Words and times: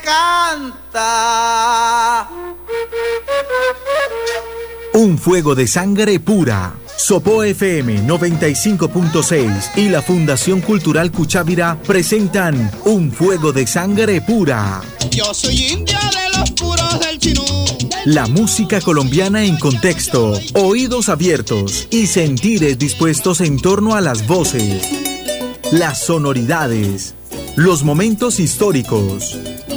canta. 0.00 1.08
Un 4.94 5.18
fuego 5.18 5.54
de 5.54 5.66
sangre 5.66 6.20
pura. 6.20 6.74
Sopo 6.96 7.42
FM 7.42 8.06
95.6 8.06 9.76
y 9.76 9.88
la 9.88 10.02
Fundación 10.02 10.60
Cultural 10.60 11.10
Cuchávira 11.10 11.78
presentan 11.86 12.70
Un 12.84 13.10
fuego 13.10 13.52
de 13.52 13.66
sangre 13.66 14.20
pura. 14.20 14.82
Yo 15.10 15.32
soy 15.34 15.72
india 15.72 15.98
de 16.10 16.38
los 16.38 16.50
puros 16.52 17.00
del 17.00 17.18
chinú. 17.18 17.44
La 18.04 18.26
música 18.26 18.80
colombiana 18.80 19.44
en 19.44 19.56
contexto, 19.56 20.38
oídos 20.54 21.08
abiertos 21.08 21.86
y 21.90 22.08
sentires 22.08 22.76
dispuestos 22.76 23.40
en 23.40 23.60
torno 23.60 23.94
a 23.94 24.00
las 24.00 24.26
voces, 24.26 24.88
las 25.70 26.00
sonoridades, 26.04 27.14
los 27.54 27.84
momentos 27.84 28.40
históricos, 28.40 29.38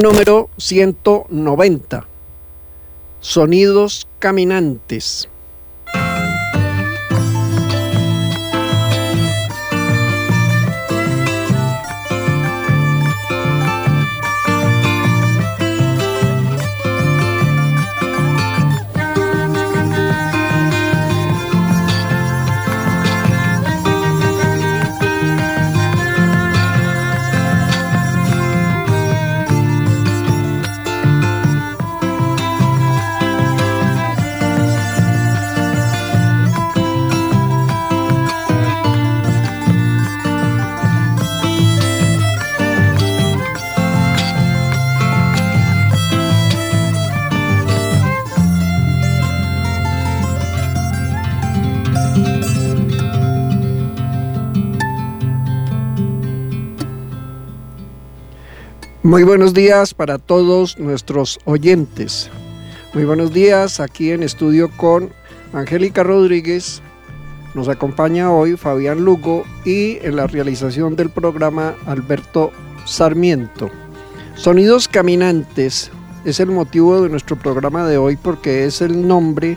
Número 0.00 0.50
190. 0.58 2.06
Sonidos 3.20 4.08
caminantes. 4.18 5.28
Muy 59.06 59.22
buenos 59.22 59.54
días 59.54 59.94
para 59.94 60.18
todos 60.18 60.80
nuestros 60.80 61.38
oyentes. 61.44 62.28
Muy 62.92 63.04
buenos 63.04 63.32
días 63.32 63.78
aquí 63.78 64.10
en 64.10 64.24
estudio 64.24 64.68
con 64.76 65.12
Angélica 65.52 66.02
Rodríguez. 66.02 66.82
Nos 67.54 67.68
acompaña 67.68 68.32
hoy 68.32 68.56
Fabián 68.56 69.04
Lugo 69.04 69.44
y 69.64 69.98
en 70.04 70.16
la 70.16 70.26
realización 70.26 70.96
del 70.96 71.10
programa 71.10 71.76
Alberto 71.86 72.50
Sarmiento. 72.84 73.70
Sonidos 74.34 74.88
Caminantes 74.88 75.92
es 76.24 76.40
el 76.40 76.48
motivo 76.48 77.00
de 77.00 77.08
nuestro 77.08 77.36
programa 77.36 77.86
de 77.86 77.98
hoy 77.98 78.16
porque 78.16 78.64
es 78.64 78.82
el 78.82 79.06
nombre 79.06 79.56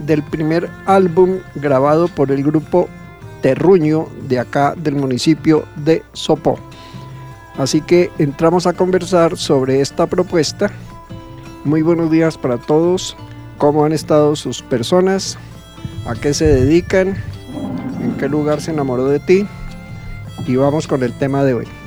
del 0.00 0.22
primer 0.24 0.68
álbum 0.84 1.38
grabado 1.54 2.06
por 2.08 2.30
el 2.30 2.42
grupo 2.42 2.86
Terruño 3.40 4.08
de 4.28 4.40
acá 4.40 4.74
del 4.76 4.96
municipio 4.96 5.64
de 5.76 6.02
Sopó. 6.12 6.58
Así 7.56 7.80
que 7.80 8.10
entramos 8.18 8.66
a 8.66 8.72
conversar 8.72 9.36
sobre 9.36 9.80
esta 9.80 10.06
propuesta. 10.06 10.70
Muy 11.64 11.82
buenos 11.82 12.10
días 12.10 12.38
para 12.38 12.56
todos. 12.58 13.16
¿Cómo 13.58 13.84
han 13.84 13.92
estado 13.92 14.36
sus 14.36 14.62
personas? 14.62 15.38
¿A 16.06 16.14
qué 16.14 16.32
se 16.32 16.46
dedican? 16.46 17.16
¿En 18.02 18.16
qué 18.18 18.28
lugar 18.28 18.60
se 18.60 18.70
enamoró 18.70 19.06
de 19.06 19.20
ti? 19.20 19.46
Y 20.46 20.56
vamos 20.56 20.86
con 20.86 21.02
el 21.02 21.12
tema 21.12 21.44
de 21.44 21.54
hoy. 21.54 21.79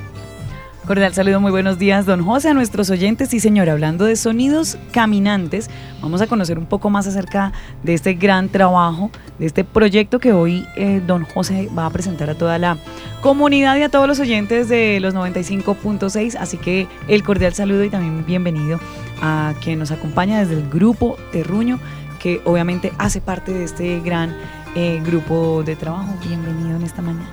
Cordial 0.86 1.14
saludo, 1.14 1.40
muy 1.40 1.52
buenos 1.52 1.80
días, 1.80 2.06
don 2.06 2.26
José, 2.26 2.50
a 2.50 2.54
nuestros 2.54 2.90
oyentes. 2.90 3.34
y 3.34 3.40
señor, 3.40 3.70
hablando 3.70 4.04
de 4.04 4.18
sonidos 4.18 4.78
caminantes, 4.92 5.70
vamos 6.02 6.22
a 6.22 6.28
conocer 6.28 6.60
un 6.60 6.66
poco 6.66 6.90
más 6.90 7.08
acerca 7.08 7.54
de 7.84 7.94
este 7.94 8.16
gran 8.16 8.50
trabajo, 8.50 9.10
de 9.40 9.46
este 9.46 9.64
proyecto 9.64 10.20
que 10.20 10.34
hoy 10.34 10.68
eh, 10.76 11.02
don 11.08 11.24
José 11.24 11.70
va 11.76 11.86
a 11.86 11.90
presentar 11.90 12.30
a 12.30 12.36
toda 12.36 12.58
la 12.60 12.78
comunidad 13.22 13.78
y 13.78 13.84
a 13.84 13.88
todos 13.90 14.10
los 14.10 14.20
oyentes 14.20 14.68
de 14.68 15.00
los 15.00 15.16
95.6. 15.16 16.36
Así 16.38 16.58
que 16.58 16.86
el 17.08 17.24
cordial 17.24 17.54
saludo 17.54 17.86
y 17.86 17.90
también 17.90 18.26
bienvenido 18.26 18.78
a 19.22 19.54
quien 19.64 19.80
nos 19.80 19.92
acompaña 19.92 20.40
desde 20.40 20.56
el 20.56 20.70
grupo 20.70 21.16
Terruño, 21.32 21.80
que 22.20 22.42
obviamente 22.44 22.92
hace 22.98 23.22
parte 23.22 23.54
de 23.54 23.64
este 23.64 24.02
gran 24.02 24.36
eh, 24.76 25.02
grupo 25.06 25.64
de 25.64 25.78
trabajo. 25.78 26.14
Bienvenido 26.28 26.76
en 26.76 26.84
esta 26.84 27.02
mañana. 27.02 27.30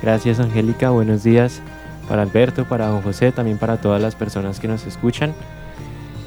Gracias, 0.00 0.38
Angélica. 0.38 0.90
Buenos 0.90 1.24
días 1.24 1.60
para 2.08 2.22
Alberto, 2.22 2.64
para 2.64 2.88
don 2.88 3.02
José, 3.02 3.32
también 3.32 3.58
para 3.58 3.80
todas 3.80 4.00
las 4.00 4.14
personas 4.14 4.58
que 4.58 4.68
nos 4.68 4.86
escuchan. 4.86 5.34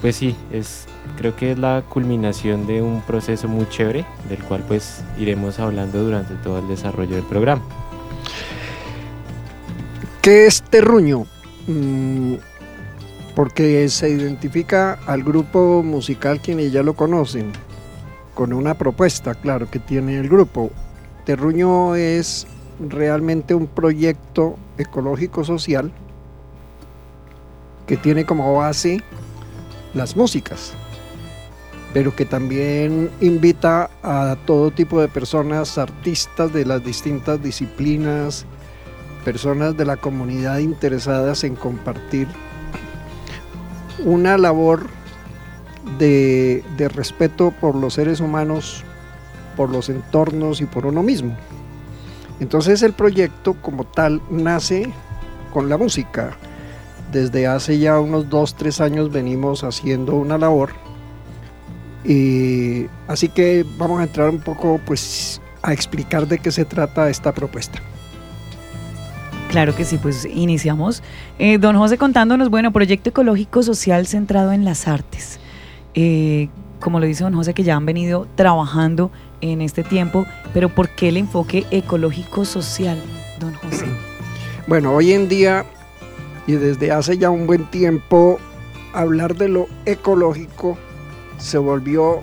Pues 0.01 0.15
sí, 0.15 0.35
es, 0.51 0.87
creo 1.17 1.35
que 1.35 1.51
es 1.51 1.59
la 1.59 1.83
culminación 1.87 2.65
de 2.67 2.81
un 2.81 3.01
proceso 3.01 3.47
muy 3.47 3.67
chévere, 3.69 4.05
del 4.29 4.43
cual 4.43 4.63
pues 4.67 5.03
iremos 5.17 5.59
hablando 5.59 6.03
durante 6.03 6.33
todo 6.35 6.59
el 6.59 6.67
desarrollo 6.67 7.15
del 7.15 7.25
programa. 7.25 7.61
¿Qué 10.21 10.45
es 10.45 10.61
Terruño? 10.63 11.25
Mm, 11.67 12.35
porque 13.35 13.89
se 13.89 14.09
identifica 14.09 14.99
al 15.05 15.23
grupo 15.23 15.81
musical 15.83 16.41
quienes 16.41 16.71
ya 16.71 16.83
lo 16.83 16.95
conocen, 16.95 17.51
con 18.35 18.53
una 18.53 18.75
propuesta, 18.75 19.35
claro, 19.35 19.69
que 19.69 19.79
tiene 19.79 20.17
el 20.17 20.29
grupo. 20.29 20.71
Terruño 21.25 21.95
es 21.95 22.47
realmente 22.89 23.53
un 23.53 23.67
proyecto 23.67 24.55
ecológico 24.77 25.43
social 25.43 25.91
que 27.85 27.97
tiene 27.97 28.25
como 28.25 28.55
base 28.55 29.01
las 29.93 30.15
músicas, 30.15 30.73
pero 31.93 32.15
que 32.15 32.25
también 32.25 33.09
invita 33.19 33.89
a 34.01 34.37
todo 34.45 34.71
tipo 34.71 35.01
de 35.01 35.07
personas, 35.07 35.77
artistas 35.77 36.53
de 36.53 36.65
las 36.65 36.83
distintas 36.83 37.41
disciplinas, 37.43 38.45
personas 39.25 39.75
de 39.75 39.85
la 39.85 39.97
comunidad 39.97 40.59
interesadas 40.59 41.43
en 41.43 41.55
compartir 41.55 42.27
una 44.03 44.37
labor 44.37 44.87
de, 45.99 46.63
de 46.77 46.87
respeto 46.87 47.51
por 47.51 47.75
los 47.75 47.95
seres 47.95 48.19
humanos, 48.19 48.83
por 49.57 49.69
los 49.69 49.89
entornos 49.89 50.61
y 50.61 50.65
por 50.65 50.85
uno 50.85 51.03
mismo. 51.03 51.35
Entonces 52.41 52.81
el 52.81 52.93
proyecto 52.93 53.53
como 53.53 53.83
tal 53.83 54.19
nace 54.31 54.91
con 55.53 55.69
la 55.69 55.77
música. 55.77 56.35
Desde 57.11 57.45
hace 57.45 57.77
ya 57.77 57.99
unos 57.99 58.29
dos, 58.29 58.55
tres 58.55 58.81
años 58.81 59.11
venimos 59.11 59.63
haciendo 59.63 60.15
una 60.15 60.39
labor. 60.39 60.71
Y 62.03 62.87
así 63.07 63.29
que 63.29 63.63
vamos 63.77 63.99
a 63.99 64.03
entrar 64.03 64.29
un 64.29 64.39
poco 64.39 64.81
pues 64.85 65.39
a 65.61 65.71
explicar 65.71 66.27
de 66.27 66.39
qué 66.39 66.51
se 66.51 66.65
trata 66.65 67.11
esta 67.11 67.31
propuesta. 67.31 67.79
Claro 69.49 69.75
que 69.75 69.85
sí, 69.85 69.99
pues 69.99 70.25
iniciamos. 70.25 71.03
Eh, 71.37 71.59
don 71.59 71.77
José 71.77 71.99
contándonos, 71.99 72.49
bueno, 72.49 72.71
proyecto 72.71 73.11
ecológico 73.11 73.61
social 73.61 74.07
centrado 74.07 74.51
en 74.51 74.65
las 74.65 74.87
artes. 74.87 75.39
Eh, 75.93 76.49
como 76.79 76.99
lo 76.99 77.05
dice 77.05 77.23
don 77.23 77.35
José, 77.35 77.53
que 77.53 77.61
ya 77.63 77.75
han 77.75 77.85
venido 77.85 78.27
trabajando 78.33 79.11
en 79.41 79.61
este 79.61 79.83
tiempo, 79.83 80.25
pero 80.53 80.69
¿por 80.69 80.89
qué 80.89 81.09
el 81.09 81.17
enfoque 81.17 81.65
ecológico 81.71 82.45
social, 82.45 83.01
don 83.39 83.53
José? 83.55 83.85
Bueno, 84.67 84.93
hoy 84.93 85.11
en 85.13 85.27
día 85.27 85.65
y 86.47 86.53
desde 86.53 86.91
hace 86.91 87.17
ya 87.17 87.29
un 87.29 87.47
buen 87.47 87.65
tiempo, 87.65 88.39
hablar 88.93 89.35
de 89.35 89.49
lo 89.49 89.67
ecológico 89.85 90.77
se 91.37 91.57
volvió 91.57 92.21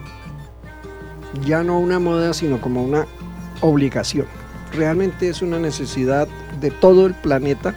ya 1.45 1.63
no 1.63 1.79
una 1.79 1.99
moda, 1.99 2.33
sino 2.33 2.61
como 2.61 2.83
una 2.83 3.07
obligación. 3.61 4.27
realmente 4.73 5.29
es 5.29 5.41
una 5.41 5.59
necesidad 5.59 6.29
de 6.61 6.71
todo 6.71 7.07
el 7.07 7.15
planeta 7.15 7.75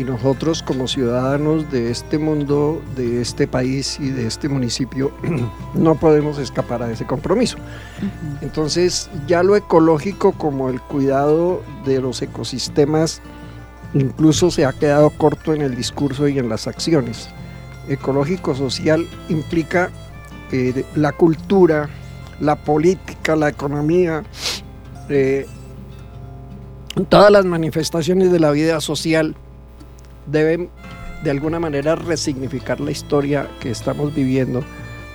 y 0.00 0.04
nosotros 0.04 0.62
como 0.62 0.88
ciudadanos 0.88 1.70
de 1.70 1.90
este 1.90 2.18
mundo, 2.18 2.82
de 2.96 3.20
este 3.20 3.46
país 3.46 3.98
y 4.00 4.08
de 4.08 4.26
este 4.26 4.48
municipio 4.48 5.12
no 5.74 5.94
podemos 5.94 6.38
escapar 6.38 6.82
a 6.82 6.90
ese 6.90 7.06
compromiso. 7.06 7.58
Entonces 8.40 9.10
ya 9.26 9.42
lo 9.42 9.56
ecológico 9.56 10.32
como 10.32 10.70
el 10.70 10.80
cuidado 10.80 11.62
de 11.84 12.00
los 12.00 12.22
ecosistemas 12.22 13.20
incluso 13.92 14.50
se 14.50 14.64
ha 14.64 14.72
quedado 14.72 15.10
corto 15.10 15.52
en 15.52 15.60
el 15.60 15.76
discurso 15.76 16.28
y 16.28 16.38
en 16.38 16.48
las 16.48 16.66
acciones. 16.66 17.28
Ecológico 17.86 18.54
social 18.54 19.06
implica 19.28 19.90
eh, 20.50 20.84
la 20.94 21.12
cultura, 21.12 21.90
la 22.40 22.56
política, 22.56 23.36
la 23.36 23.50
economía, 23.50 24.22
eh, 25.10 25.46
todas 27.10 27.30
las 27.30 27.44
manifestaciones 27.44 28.32
de 28.32 28.40
la 28.40 28.50
vida 28.52 28.80
social 28.80 29.36
deben 30.26 30.70
de 31.24 31.30
alguna 31.30 31.60
manera 31.60 31.96
resignificar 31.96 32.80
la 32.80 32.90
historia 32.90 33.48
que 33.60 33.70
estamos 33.70 34.14
viviendo 34.14 34.64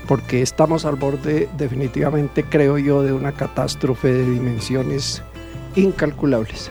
porque 0.08 0.42
estamos 0.42 0.86
al 0.86 0.96
borde 0.96 1.50
definitivamente, 1.58 2.44
creo 2.44 2.78
yo, 2.78 3.02
de 3.02 3.12
una 3.12 3.32
catástrofe 3.32 4.14
de 4.14 4.30
dimensiones 4.30 5.24
incalculables. 5.76 6.70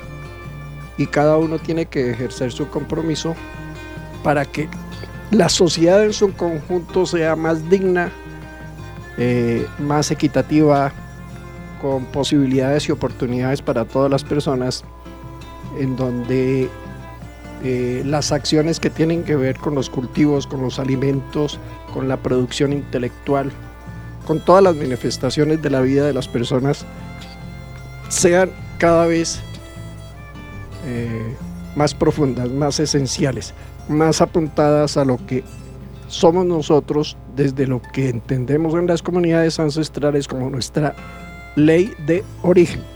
Y 0.97 1.07
cada 1.07 1.37
uno 1.37 1.59
tiene 1.59 1.87
que 1.87 2.11
ejercer 2.11 2.53
su 2.53 2.69
compromiso 2.69 3.35
para 4.23 4.45
que 4.45 4.69
la 5.31 5.49
sociedad 5.49 6.05
en 6.05 6.13
su 6.13 6.33
conjunto 6.35 7.07
sea 7.07 7.35
más 7.35 7.69
digna, 7.69 8.13
eh, 9.19 9.67
más 9.81 10.11
equitativa, 10.13 10.93
con 11.83 12.05
posibilidades 12.07 12.89
y 12.89 12.93
oportunidades 12.93 13.61
para 13.61 13.85
todas 13.85 14.11
las 14.11 14.25
personas, 14.25 14.85
en 15.79 15.97
donde 15.97 16.71
eh, 17.67 18.03
las 18.05 18.31
acciones 18.31 18.79
que 18.79 18.91
tienen 18.91 19.25
que 19.25 19.37
ver 19.37 19.57
con 19.57 19.75
los 19.75 19.89
cultivos, 19.89 20.47
con 20.47 20.61
los 20.61 20.79
alimentos, 20.79 21.59
con 21.95 22.09
la 22.09 22.19
producción 22.19 22.75
intelectual, 22.75 23.51
con 24.27 24.45
todas 24.45 24.63
las 24.63 24.77
manifestaciones 24.77 25.63
de 25.63 25.71
la 25.71 25.81
vida 25.81 26.07
de 26.07 26.13
las 26.13 26.29
personas, 26.29 26.85
sean 28.11 28.51
cada 28.77 29.07
vez 29.07 29.41
eh, 30.85 31.35
más 31.75 31.95
profundas, 31.95 32.51
más 32.51 32.79
esenciales, 32.81 33.55
más 33.89 34.21
apuntadas 34.21 34.99
a 34.99 35.07
lo 35.07 35.17
que 35.27 35.43
somos 36.09 36.45
nosotros 36.45 37.17
desde 37.35 37.67
lo 37.67 37.81
que 37.81 38.11
entendemos 38.11 38.75
en 38.75 38.87
las 38.87 39.03
comunidades 39.03 39.59
ancestrales 39.59 40.29
como 40.29 40.51
nuestra 40.51 40.95
ley 41.57 41.95
de 42.07 42.23
origen. 42.43 42.94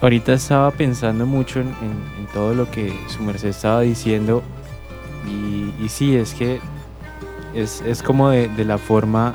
Ahorita 0.00 0.34
estaba 0.34 0.70
pensando 0.70 1.26
mucho 1.26 1.60
en, 1.60 1.72
todo 2.32 2.54
lo 2.54 2.70
que 2.70 2.92
su 3.08 3.22
merced 3.22 3.48
estaba 3.48 3.80
diciendo 3.80 4.42
y, 5.26 5.72
y 5.82 5.88
sí, 5.88 6.16
es 6.16 6.34
que 6.34 6.60
es, 7.54 7.80
es 7.80 8.02
como 8.02 8.28
de, 8.28 8.48
de 8.48 8.64
la 8.64 8.76
forma 8.76 9.34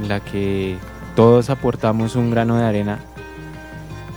en 0.00 0.08
la 0.08 0.20
que 0.20 0.76
todos 1.16 1.50
aportamos 1.50 2.14
un 2.14 2.30
grano 2.30 2.56
de 2.56 2.64
arena 2.64 3.00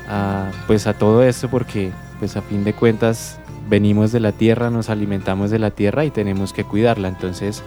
a, 0.07 0.51
pues 0.67 0.85
a 0.85 0.93
todo 0.93 1.23
esto 1.23 1.49
porque 1.49 1.91
pues 2.19 2.35
a 2.35 2.41
fin 2.41 2.63
de 2.63 2.73
cuentas 2.73 3.39
venimos 3.69 4.11
de 4.11 4.19
la 4.19 4.31
tierra, 4.31 4.69
nos 4.69 4.89
alimentamos 4.89 5.51
de 5.51 5.59
la 5.59 5.71
tierra 5.71 6.03
y 6.03 6.11
tenemos 6.11 6.53
que 6.53 6.63
cuidarla. 6.63 7.07
Entonces, 7.07 7.63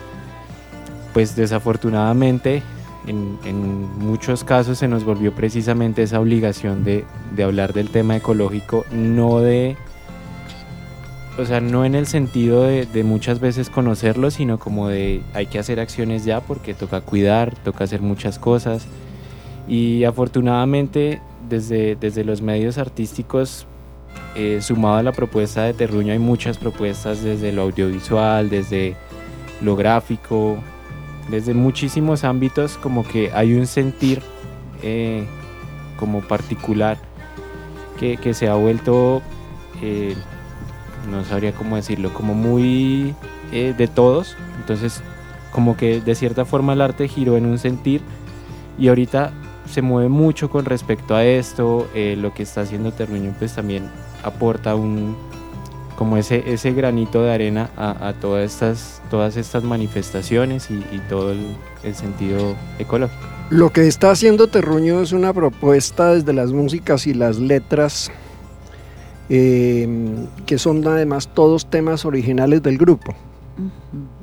pues 1.15 1.37
desafortunadamente 1.37 2.63
en, 3.07 3.39
en 3.45 3.99
muchos 3.99 4.45
casos 4.45 4.79
se 4.79 4.89
nos 4.89 5.05
volvió 5.05 5.35
precisamente 5.35 6.03
esa 6.03 6.21
obligación 6.21 6.85
de, 6.85 7.05
de 7.35 7.43
hablar 7.43 7.73
del 7.73 7.89
tema 7.89 8.17
ecológico, 8.17 8.85
no 8.93 9.41
de, 9.41 9.77
o 11.39 11.45
sea, 11.45 11.61
no 11.61 11.85
en 11.85 11.95
el 11.95 12.07
sentido 12.07 12.63
de, 12.63 12.87
de 12.87 13.05
muchas 13.05 13.41
veces 13.41 13.71
conocerlo, 13.71 14.31
sino 14.31 14.59
como 14.59 14.89
de 14.89 15.23
hay 15.35 15.47
que 15.47 15.59
hacer 15.59 15.81
acciones 15.81 16.25
ya 16.25 16.41
porque 16.41 16.75
toca 16.75 17.01
cuidar, 17.01 17.55
toca 17.65 17.85
hacer 17.85 18.03
muchas 18.03 18.39
cosas. 18.39 18.87
Y 19.69 20.05
afortunadamente 20.05 21.21
desde, 21.49 21.97
desde 21.97 22.25
los 22.25 22.43
medios 22.43 22.79
artísticos, 22.79 23.67
eh, 24.35 24.61
sumado 24.63 24.97
a 24.97 25.03
la 25.03 25.13
propuesta 25.13 25.65
de 25.65 25.75
Terruño, 25.75 26.13
hay 26.13 26.19
muchas 26.19 26.59
propuestas 26.59 27.23
desde 27.23 27.53
lo 27.53 27.63
audiovisual, 27.63 28.49
desde 28.49 28.97
lo 29.61 29.77
gráfico, 29.77 30.57
desde 31.29 31.55
muchísimos 31.55 32.25
ámbitos, 32.25 32.77
como 32.79 33.07
que 33.07 33.33
hay 33.33 33.55
un 33.55 33.67
sentir 33.67 34.23
eh, 34.83 35.25
como 35.99 36.21
particular 36.21 36.99
que, 37.99 38.17
que 38.17 38.35
se 38.35 38.49
ha 38.49 38.55
vuelto, 38.55 39.23
eh, 39.81 40.15
no 41.11 41.25
sabría 41.25 41.53
cómo 41.53 41.77
decirlo, 41.77 42.13
como 42.13 42.35
muy 42.35 43.15
eh, 43.53 43.75
de 43.77 43.89
todos. 43.89 44.37
Entonces, 44.59 45.03
como 45.53 45.77
que 45.77 46.01
de 46.01 46.15
cierta 46.15 46.45
forma 46.45 46.73
el 46.73 46.81
arte 46.81 47.09
giró 47.09 47.37
en 47.37 47.47
un 47.47 47.59
sentir 47.59 48.01
y 48.79 48.89
ahorita 48.89 49.33
se 49.71 49.83
mueve 49.83 50.09
mucho 50.09 50.51
con 50.51 50.65
respecto 50.65 51.15
a 51.15 51.25
esto. 51.25 51.89
eh, 51.95 52.17
lo 52.19 52.35
que 52.35 52.43
está 52.43 52.63
haciendo 52.63 52.93
Terruño 52.93 53.35
pues 53.39 53.55
también 53.55 53.89
aporta 54.23 54.75
un 54.75 55.17
como 56.03 56.17
ese, 56.17 56.43
ese 56.53 56.73
granito 56.73 57.23
de 57.23 57.33
arena 57.33 57.71
a, 57.77 58.09
a 58.09 58.13
todas, 58.15 58.51
estas, 58.53 59.01
todas 59.09 59.37
estas 59.37 59.63
manifestaciones 59.63 60.69
y, 60.69 60.75
y 60.75 61.01
todo 61.09 61.31
el, 61.31 61.47
el 61.85 61.95
sentido 61.95 62.57
ecológico. 62.81 63.23
Lo 63.51 63.71
que 63.71 63.87
está 63.87 64.11
haciendo 64.11 64.49
Terruño 64.49 65.01
es 65.01 65.13
una 65.13 65.33
propuesta 65.33 66.13
desde 66.15 66.33
las 66.33 66.51
músicas 66.51 67.07
y 67.07 67.15
las 67.15 67.39
letras, 67.39 68.11
eh, 69.29 69.89
que 70.45 70.59
son 70.59 70.85
además 70.89 71.29
todos 71.33 71.71
temas 71.71 72.05
originales 72.05 72.65
del 72.65 72.79
grupo. 72.79 73.15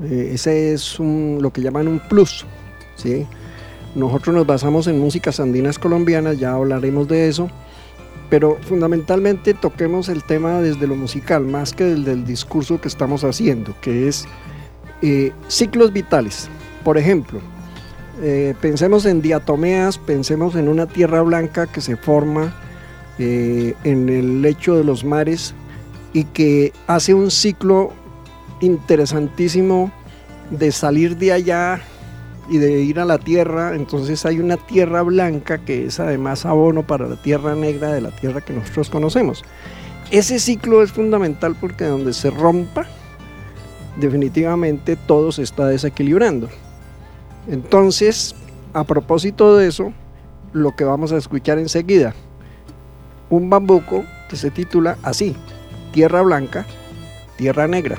Eh, 0.03 0.31
ese 0.33 0.73
es 0.73 0.99
un- 0.99 1.37
lo 1.41 1.53
que 1.53 1.61
llaman 1.61 1.87
un 1.87 1.99
plus. 1.99 2.45
¿sí? 2.97 3.25
Nosotros 3.95 4.35
nos 4.35 4.45
basamos 4.45 4.87
en 4.87 4.99
músicas 4.99 5.39
andinas 5.39 5.79
colombianas, 5.79 6.37
ya 6.39 6.51
hablaremos 6.55 7.07
de 7.07 7.29
eso, 7.29 7.49
pero 8.29 8.57
fundamentalmente 8.61 9.53
toquemos 9.53 10.07
el 10.09 10.23
tema 10.23 10.61
desde 10.61 10.87
lo 10.87 10.95
musical, 10.95 11.45
más 11.45 11.73
que 11.73 11.83
desde 11.83 12.11
el 12.11 12.25
discurso 12.25 12.79
que 12.79 12.87
estamos 12.87 13.23
haciendo, 13.23 13.75
que 13.81 14.07
es 14.07 14.27
eh, 15.01 15.31
ciclos 15.47 15.91
vitales. 15.91 16.49
Por 16.83 16.97
ejemplo, 16.97 17.39
eh, 18.21 18.53
pensemos 18.61 19.05
en 19.05 19.21
diatomeas, 19.21 19.97
pensemos 19.97 20.55
en 20.55 20.67
una 20.67 20.85
tierra 20.85 21.21
blanca 21.21 21.67
que 21.67 21.81
se 21.81 21.95
forma 21.95 22.53
eh, 23.17 23.75
en 23.83 24.09
el 24.09 24.41
lecho 24.41 24.75
de 24.75 24.83
los 24.83 25.03
mares 25.03 25.53
y 26.13 26.25
que 26.25 26.73
hace 26.87 27.13
un 27.13 27.31
ciclo 27.31 27.93
interesantísimo 28.61 29.91
de 30.51 30.71
salir 30.71 31.17
de 31.17 31.31
allá 31.31 31.81
y 32.49 32.57
de 32.57 32.81
ir 32.81 32.99
a 32.99 33.05
la 33.05 33.17
tierra. 33.17 33.75
Entonces 33.75 34.25
hay 34.25 34.39
una 34.39 34.57
tierra 34.57 35.01
blanca 35.03 35.59
que 35.59 35.85
es 35.85 35.99
además 35.99 36.45
abono 36.45 36.85
para 36.85 37.07
la 37.07 37.15
tierra 37.15 37.55
negra 37.55 37.93
de 37.93 38.01
la 38.01 38.11
tierra 38.11 38.41
que 38.41 38.53
nosotros 38.53 38.89
conocemos. 38.89 39.43
Ese 40.11 40.39
ciclo 40.39 40.81
es 40.81 40.91
fundamental 40.91 41.55
porque 41.59 41.85
donde 41.85 42.13
se 42.13 42.31
rompa, 42.31 42.87
definitivamente 43.97 44.95
todo 44.95 45.31
se 45.31 45.43
está 45.43 45.67
desequilibrando. 45.67 46.49
Entonces, 47.47 48.35
a 48.73 48.83
propósito 48.83 49.55
de 49.55 49.67
eso, 49.67 49.93
lo 50.51 50.75
que 50.75 50.83
vamos 50.83 51.11
a 51.11 51.17
escuchar 51.17 51.59
enseguida, 51.59 52.13
un 53.29 53.49
bambuco 53.49 54.03
que 54.29 54.35
se 54.35 54.49
titula 54.49 54.97
así, 55.03 55.35
Tierra 55.91 56.21
Blanca, 56.21 56.65
Tierra 57.37 57.67
Negra. 57.67 57.97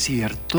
Desierto. 0.00 0.56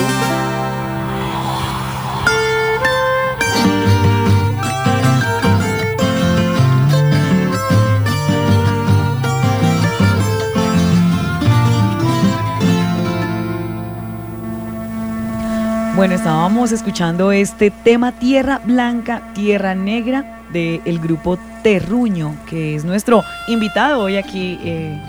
Bueno, 15.95 16.13
estábamos 16.13 16.71
escuchando 16.71 17.31
este 17.31 17.71
tema 17.71 18.11
Tierra 18.11 18.61
Blanca, 18.63 19.33
Tierra 19.33 19.73
Negra 19.73 20.43
del 20.53 20.99
grupo 20.99 21.39
Terruño, 21.63 22.35
que 22.47 22.75
es 22.75 22.85
nuestro 22.85 23.23
invitado 23.47 24.03
hoy 24.03 24.17
aquí 24.17 24.59
eh, 24.63 25.01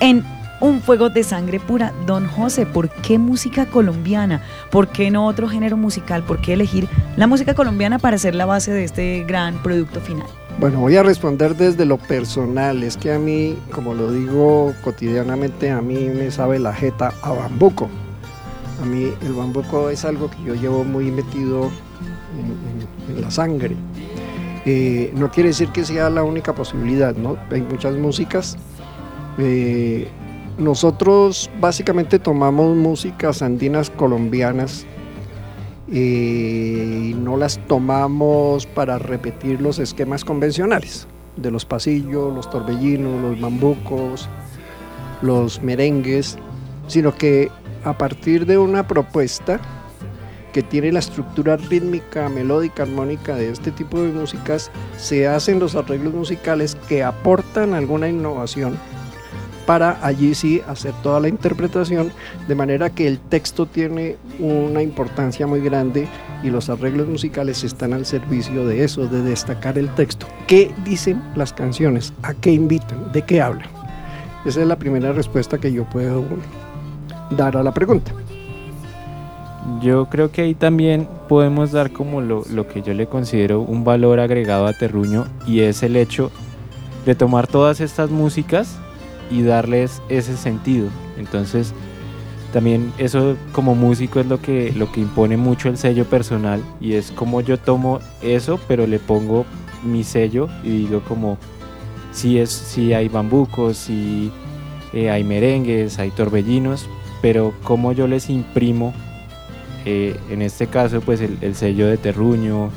en 0.00 0.33
Un 0.60 0.80
Fuego 0.80 1.10
de 1.10 1.24
Sangre 1.24 1.60
Pura. 1.60 1.92
Don 2.06 2.28
José, 2.28 2.64
¿por 2.64 2.88
qué 2.88 3.18
música 3.18 3.66
colombiana? 3.66 4.42
¿Por 4.70 4.88
qué 4.88 5.10
no 5.10 5.26
otro 5.26 5.48
género 5.48 5.76
musical? 5.76 6.22
¿Por 6.22 6.40
qué 6.40 6.52
elegir 6.52 6.88
la 7.16 7.26
música 7.26 7.54
colombiana 7.54 7.98
para 7.98 8.18
ser 8.18 8.34
la 8.34 8.46
base 8.46 8.72
de 8.72 8.84
este 8.84 9.24
gran 9.26 9.62
producto 9.62 10.00
final? 10.00 10.26
Bueno, 10.60 10.78
voy 10.78 10.96
a 10.96 11.02
responder 11.02 11.56
desde 11.56 11.84
lo 11.84 11.98
personal. 11.98 12.84
Es 12.84 12.96
que 12.96 13.12
a 13.12 13.18
mí, 13.18 13.58
como 13.72 13.94
lo 13.94 14.12
digo 14.12 14.72
cotidianamente, 14.84 15.70
a 15.70 15.80
mí 15.80 16.08
me 16.08 16.30
sabe 16.30 16.58
la 16.60 16.72
jeta 16.72 17.12
a 17.22 17.32
bambuco. 17.32 17.88
A 18.80 18.86
mí 18.86 19.12
el 19.22 19.32
bambuco 19.32 19.90
es 19.90 20.04
algo 20.04 20.30
que 20.30 20.42
yo 20.44 20.54
llevo 20.54 20.84
muy 20.84 21.10
metido 21.10 21.70
en, 23.08 23.20
la 23.20 23.30
sangre. 23.30 23.76
Eh, 24.64 25.12
no 25.16 25.30
quiere 25.30 25.50
decir 25.50 25.68
que 25.68 25.84
sea 25.84 26.08
la 26.10 26.22
única 26.22 26.54
posibilidad, 26.54 27.14
¿no? 27.14 27.36
Hay 27.50 27.62
muchas 27.62 27.94
músicas. 27.96 28.56
Eh, 29.38 30.08
nosotros 30.58 31.50
básicamente 31.60 32.18
tomamos 32.18 32.76
músicas 32.76 33.42
andinas 33.42 33.90
colombianas 33.90 34.86
eh, 35.90 37.10
y 37.10 37.14
no 37.14 37.36
las 37.36 37.58
tomamos 37.66 38.66
para 38.66 38.98
repetir 38.98 39.60
los 39.60 39.78
esquemas 39.78 40.24
convencionales 40.24 41.06
de 41.36 41.50
los 41.50 41.64
pasillos, 41.64 42.32
los 42.32 42.48
torbellinos, 42.48 43.20
los 43.20 43.40
bambucos, 43.40 44.28
los 45.22 45.60
merengues, 45.62 46.38
sino 46.86 47.14
que 47.14 47.50
a 47.84 47.98
partir 47.98 48.46
de 48.46 48.56
una 48.56 48.86
propuesta 48.86 49.60
que 50.52 50.62
tiene 50.62 50.92
la 50.92 51.00
estructura 51.00 51.56
rítmica, 51.56 52.28
melódica, 52.28 52.84
armónica 52.84 53.34
de 53.34 53.50
este 53.50 53.72
tipo 53.72 54.00
de 54.00 54.12
músicas, 54.12 54.70
se 54.96 55.26
hacen 55.26 55.58
los 55.58 55.74
arreglos 55.74 56.14
musicales 56.14 56.76
que 56.88 57.02
aportan 57.02 57.74
alguna 57.74 58.08
innovación 58.08 58.78
para 59.66 60.04
allí 60.04 60.34
sí 60.34 60.60
hacer 60.68 60.92
toda 61.02 61.20
la 61.20 61.28
interpretación, 61.28 62.12
de 62.46 62.54
manera 62.54 62.90
que 62.90 63.06
el 63.06 63.18
texto 63.18 63.66
tiene 63.66 64.16
una 64.38 64.82
importancia 64.82 65.46
muy 65.46 65.60
grande 65.60 66.08
y 66.42 66.50
los 66.50 66.68
arreglos 66.68 67.08
musicales 67.08 67.64
están 67.64 67.92
al 67.92 68.04
servicio 68.04 68.66
de 68.66 68.84
eso, 68.84 69.06
de 69.06 69.22
destacar 69.22 69.78
el 69.78 69.88
texto. 69.94 70.26
¿Qué 70.46 70.72
dicen 70.84 71.22
las 71.34 71.52
canciones? 71.52 72.12
¿A 72.22 72.34
qué 72.34 72.52
invitan? 72.52 73.12
¿De 73.12 73.22
qué 73.22 73.40
hablan? 73.40 73.68
Esa 74.44 74.60
es 74.60 74.66
la 74.66 74.76
primera 74.76 75.12
respuesta 75.12 75.58
que 75.58 75.72
yo 75.72 75.84
puedo 75.84 76.24
dar 77.30 77.56
a 77.56 77.62
la 77.62 77.72
pregunta. 77.72 78.12
Yo 79.80 80.06
creo 80.10 80.30
que 80.30 80.42
ahí 80.42 80.54
también 80.54 81.08
podemos 81.26 81.72
dar 81.72 81.90
como 81.90 82.20
lo, 82.20 82.44
lo 82.50 82.68
que 82.68 82.82
yo 82.82 82.92
le 82.92 83.06
considero 83.06 83.62
un 83.62 83.82
valor 83.82 84.20
agregado 84.20 84.66
a 84.66 84.74
Terruño 84.74 85.26
y 85.46 85.60
es 85.60 85.82
el 85.82 85.96
hecho 85.96 86.30
de 87.06 87.14
tomar 87.14 87.46
todas 87.46 87.80
estas 87.80 88.10
músicas 88.10 88.78
y 89.30 89.42
darles 89.42 90.02
ese 90.08 90.36
sentido. 90.36 90.88
Entonces, 91.18 91.74
también 92.52 92.92
eso 92.98 93.36
como 93.52 93.74
músico 93.74 94.20
es 94.20 94.26
lo 94.26 94.40
que, 94.40 94.72
lo 94.76 94.92
que 94.92 95.00
impone 95.00 95.36
mucho 95.36 95.68
el 95.68 95.76
sello 95.76 96.04
personal 96.04 96.62
y 96.80 96.94
es 96.94 97.10
como 97.10 97.40
yo 97.40 97.58
tomo 97.58 97.98
eso, 98.22 98.60
pero 98.68 98.86
le 98.86 99.00
pongo 99.00 99.44
mi 99.82 100.04
sello 100.04 100.48
y 100.62 100.68
digo 100.70 101.00
como 101.00 101.36
si 102.12 102.38
es 102.38 102.50
si 102.50 102.94
hay 102.94 103.08
bambucos, 103.08 103.76
si 103.76 104.30
eh, 104.92 105.10
hay 105.10 105.24
merengues, 105.24 105.98
hay 105.98 106.12
torbellinos, 106.12 106.88
pero 107.20 107.52
como 107.64 107.90
yo 107.90 108.06
les 108.06 108.30
imprimo 108.30 108.94
eh, 109.84 110.16
en 110.30 110.40
este 110.40 110.68
caso 110.68 111.00
pues 111.00 111.20
el, 111.20 111.36
el 111.40 111.56
sello 111.56 111.88
de 111.88 111.96
terruño, 111.96 112.70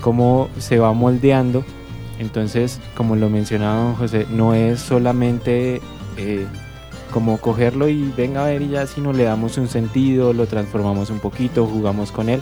cómo 0.00 0.48
se 0.58 0.78
va 0.78 0.92
moldeando. 0.92 1.64
Entonces, 2.20 2.78
como 2.94 3.16
lo 3.16 3.30
mencionaba 3.30 3.82
don 3.82 3.94
José, 3.94 4.26
no 4.30 4.52
es 4.52 4.78
solamente 4.78 5.80
eh, 6.18 6.46
como 7.14 7.38
cogerlo 7.38 7.88
y 7.88 8.12
venga 8.14 8.42
a 8.42 8.46
ver 8.46 8.60
y 8.60 8.68
ya, 8.68 8.86
sino 8.86 9.14
le 9.14 9.24
damos 9.24 9.56
un 9.56 9.68
sentido, 9.68 10.34
lo 10.34 10.46
transformamos 10.46 11.08
un 11.08 11.18
poquito, 11.18 11.66
jugamos 11.66 12.12
con 12.12 12.28
él. 12.28 12.40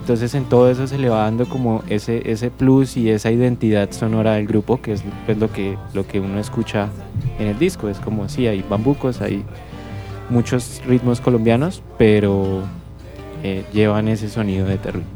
Entonces 0.00 0.32
en 0.36 0.44
todo 0.44 0.70
eso 0.70 0.86
se 0.86 0.96
le 0.96 1.08
va 1.08 1.24
dando 1.24 1.48
como 1.48 1.82
ese, 1.88 2.30
ese 2.30 2.52
plus 2.52 2.96
y 2.96 3.10
esa 3.10 3.32
identidad 3.32 3.90
sonora 3.90 4.34
del 4.34 4.46
grupo, 4.46 4.80
que 4.80 4.92
es 4.92 5.02
pues, 5.26 5.36
lo, 5.38 5.52
que, 5.52 5.76
lo 5.92 6.06
que 6.06 6.20
uno 6.20 6.38
escucha 6.38 6.88
en 7.40 7.48
el 7.48 7.58
disco. 7.58 7.88
Es 7.88 7.98
como, 7.98 8.28
sí, 8.28 8.46
hay 8.46 8.62
bambucos, 8.62 9.20
hay 9.20 9.44
muchos 10.30 10.80
ritmos 10.86 11.20
colombianos, 11.20 11.82
pero 11.98 12.62
eh, 13.42 13.64
llevan 13.72 14.06
ese 14.06 14.28
sonido 14.28 14.68
de 14.68 14.78
terror. 14.78 15.15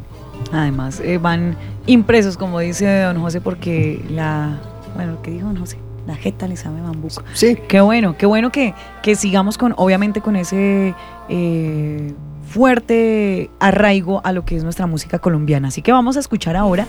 Además, 0.52 1.00
eh, 1.00 1.18
van 1.18 1.56
impresos, 1.86 2.36
como 2.36 2.58
dice 2.60 3.02
don 3.02 3.20
José, 3.20 3.40
porque 3.40 4.04
la. 4.10 4.58
Bueno, 4.94 5.18
¿qué 5.22 5.30
dijo 5.30 5.46
don 5.46 5.58
José? 5.58 5.78
La 6.06 6.16
jeta 6.16 6.48
le 6.48 6.56
sabe 6.56 6.80
bambuco. 6.80 7.22
Sí, 7.34 7.56
Qué 7.68 7.80
bueno, 7.80 8.16
qué 8.16 8.26
bueno 8.26 8.50
que, 8.50 8.74
que 9.02 9.14
sigamos 9.14 9.58
con, 9.58 9.74
obviamente, 9.76 10.20
con 10.20 10.34
ese 10.34 10.94
eh, 11.28 12.14
fuerte 12.48 13.50
arraigo 13.60 14.20
a 14.24 14.32
lo 14.32 14.44
que 14.44 14.56
es 14.56 14.64
nuestra 14.64 14.86
música 14.86 15.18
colombiana. 15.20 15.68
Así 15.68 15.82
que 15.82 15.92
vamos 15.92 16.16
a 16.16 16.20
escuchar 16.20 16.56
ahora 16.56 16.86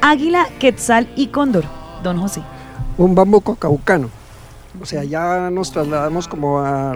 Águila, 0.00 0.48
Quetzal 0.58 1.08
y 1.14 1.28
Cóndor, 1.28 1.64
don 2.02 2.18
José. 2.18 2.42
un 2.98 3.14
bambuco 3.14 3.54
caucano. 3.54 4.08
O 4.80 4.86
sea, 4.86 5.04
ya 5.04 5.50
nos 5.50 5.70
trasladamos 5.70 6.26
como 6.26 6.60
a 6.60 6.94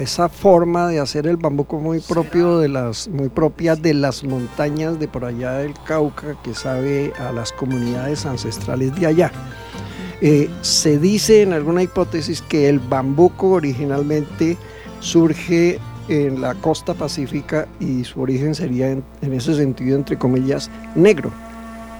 esa 0.00 0.28
forma 0.28 0.88
de 0.88 1.00
hacer 1.00 1.26
el 1.26 1.38
bambuco 1.38 1.78
muy 1.80 2.00
propio 2.00 2.58
de 2.58 2.68
las, 2.68 3.08
muy 3.08 3.30
propia 3.30 3.76
de 3.76 3.94
las 3.94 4.22
montañas 4.24 5.00
de 5.00 5.08
por 5.08 5.24
allá 5.24 5.52
del 5.54 5.74
Cauca, 5.84 6.36
que 6.42 6.54
sabe 6.54 7.12
a 7.18 7.32
las 7.32 7.50
comunidades 7.52 8.26
ancestrales 8.26 8.94
de 8.94 9.06
allá. 9.06 9.32
Eh, 10.20 10.50
se 10.60 10.98
dice 10.98 11.42
en 11.42 11.54
alguna 11.54 11.82
hipótesis 11.82 12.42
que 12.42 12.68
el 12.68 12.78
bambuco 12.78 13.52
originalmente 13.52 14.58
surge 15.00 15.80
en 16.08 16.42
la 16.42 16.54
costa 16.54 16.94
pacífica 16.94 17.66
y 17.80 18.04
su 18.04 18.20
origen 18.20 18.54
sería 18.54 18.90
en, 18.90 19.02
en 19.22 19.32
ese 19.32 19.54
sentido, 19.54 19.96
entre 19.96 20.18
comillas, 20.18 20.70
negro, 20.94 21.32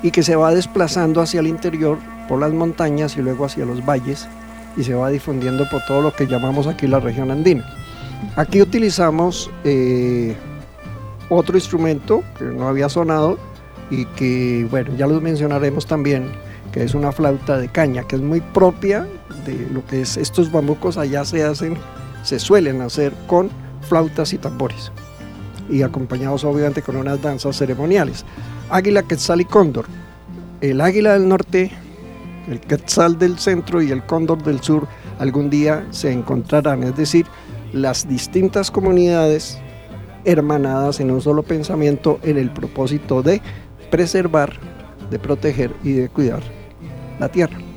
y 0.03 0.11
que 0.11 0.23
se 0.23 0.37
va 0.37 0.55
desplazando 0.55 1.21
hacia 1.23 1.41
el 1.41 1.47
interior 1.47 1.99
por 2.29 2.41
las 2.41 2.53
montañas 2.53 3.17
y 3.17 3.23
luego 3.23 3.47
hacia 3.47 3.65
los 3.65 3.85
valles 3.85 4.29
y 4.77 4.85
se 4.85 4.95
va 4.95 5.11
difundiendo 5.11 5.69
por 5.71 5.85
todo 5.87 6.03
lo 6.03 6.13
que 6.13 6.27
llamamos 6.27 6.67
aquí 6.67 6.87
la 6.87 7.01
región 7.01 7.31
andina. 7.31 7.65
Aquí 8.37 8.63
utilizamos 8.63 9.51
eh, 9.65 10.37
otro 11.29 11.57
instrumento 11.57 12.23
que 12.39 12.45
no 12.45 12.69
había 12.69 12.89
sonado 12.89 13.39
y 13.91 14.07
que, 14.07 14.67
bueno, 14.71 14.95
ya 14.97 15.07
los 15.07 15.21
mencionaremos 15.21 15.87
también, 15.87 16.31
que 16.73 16.85
es 16.85 16.95
una 16.95 17.13
flauta 17.13 17.59
de 17.59 17.69
caña, 17.69 18.05
que 18.05 18.17
es 18.17 18.23
muy 18.23 18.41
propia 18.41 19.07
de 19.45 19.69
lo 19.73 19.85
que 19.87 20.03
es 20.03 20.17
estos 20.17 20.51
bambucos 20.51 20.97
allá 20.97 21.25
se 21.25 21.45
hacen, 21.45 21.77
se 22.23 22.39
suelen 22.39 22.81
hacer 22.81 23.13
con 23.27 23.51
flautas 23.83 24.33
y 24.33 24.39
tambores 24.39 24.93
y 25.73 25.83
acompañados 25.83 26.45
obviamente 26.45 26.83
con 26.83 26.97
unas 26.97 27.21
danzas 27.21 27.57
ceremoniales. 27.57 28.25
Águila, 28.71 29.03
quetzal 29.03 29.41
y 29.41 29.45
cóndor. 29.45 29.87
El 30.61 30.81
águila 30.81 31.15
del 31.15 31.29
norte, 31.29 31.73
el 32.49 32.61
quetzal 32.61 33.19
del 33.19 33.39
centro 33.39 33.83
y 33.83 33.91
el 33.91 34.05
cóndor 34.05 34.43
del 34.43 34.61
sur 34.61 34.87
algún 35.19 35.51
día 35.51 35.87
se 35.91 36.13
encontrarán, 36.13 36.83
es 36.83 36.97
decir, 36.97 37.27
las 37.73 38.09
distintas 38.09 38.71
comunidades 38.71 39.59
hermanadas 40.25 41.01
en 41.01 41.11
un 41.11 41.21
solo 41.21 41.43
pensamiento 41.43 42.19
en 42.23 42.39
el 42.39 42.51
propósito 42.51 43.23
de 43.23 43.41
preservar, 43.91 44.53
de 45.11 45.19
proteger 45.19 45.73
y 45.83 45.93
de 45.93 46.09
cuidar 46.09 46.43
la 47.19 47.29
tierra. 47.29 47.72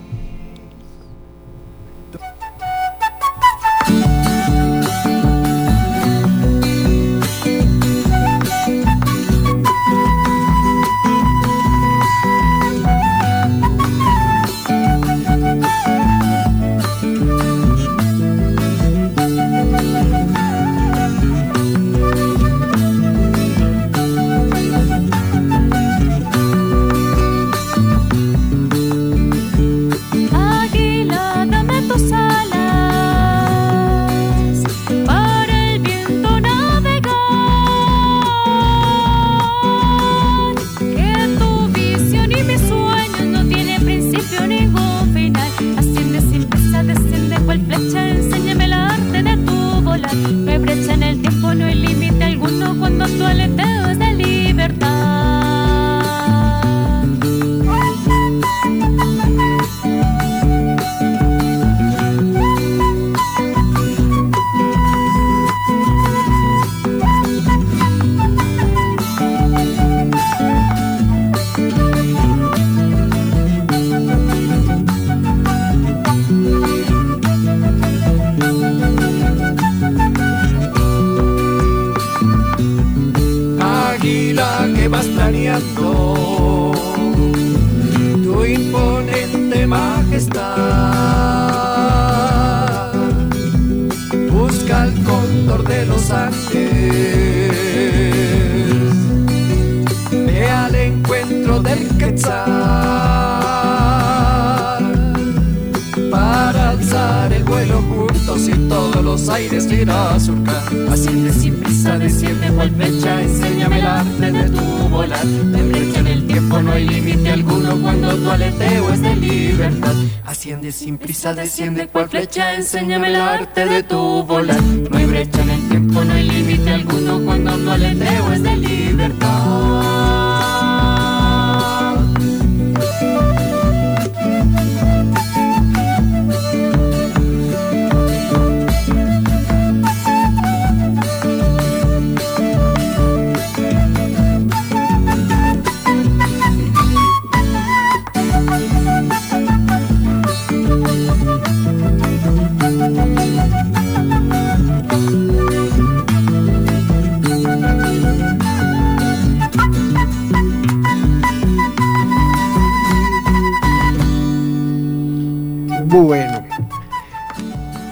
Bueno, 166.04 166.44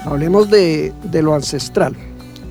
hablemos 0.04 0.50
de, 0.50 0.94
de 1.06 1.22
lo 1.22 1.34
ancestral, 1.36 1.96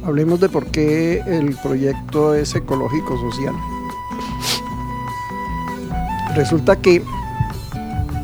hablemos 0.03 0.41
de 0.41 0.49
por 0.49 0.65
qué 0.69 1.23
el 1.27 1.55
proyecto 1.57 2.35
es 2.35 2.55
ecológico 2.55 3.21
social. 3.21 3.55
Resulta 6.35 6.75
que 6.77 7.03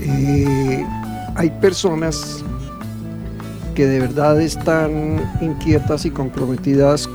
eh, 0.00 0.86
hay 1.36 1.50
personas 1.60 2.42
que 3.74 3.86
de 3.86 4.00
verdad 4.00 4.40
están 4.40 5.20
inquietas 5.42 6.06
y 6.06 6.10
comprometidas 6.10 7.10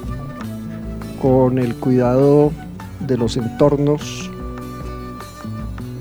con 1.23 1.57
el 1.57 1.73
cuidado 1.75 2.51
de 2.99 3.17
los 3.17 3.35
entornos, 3.35 4.22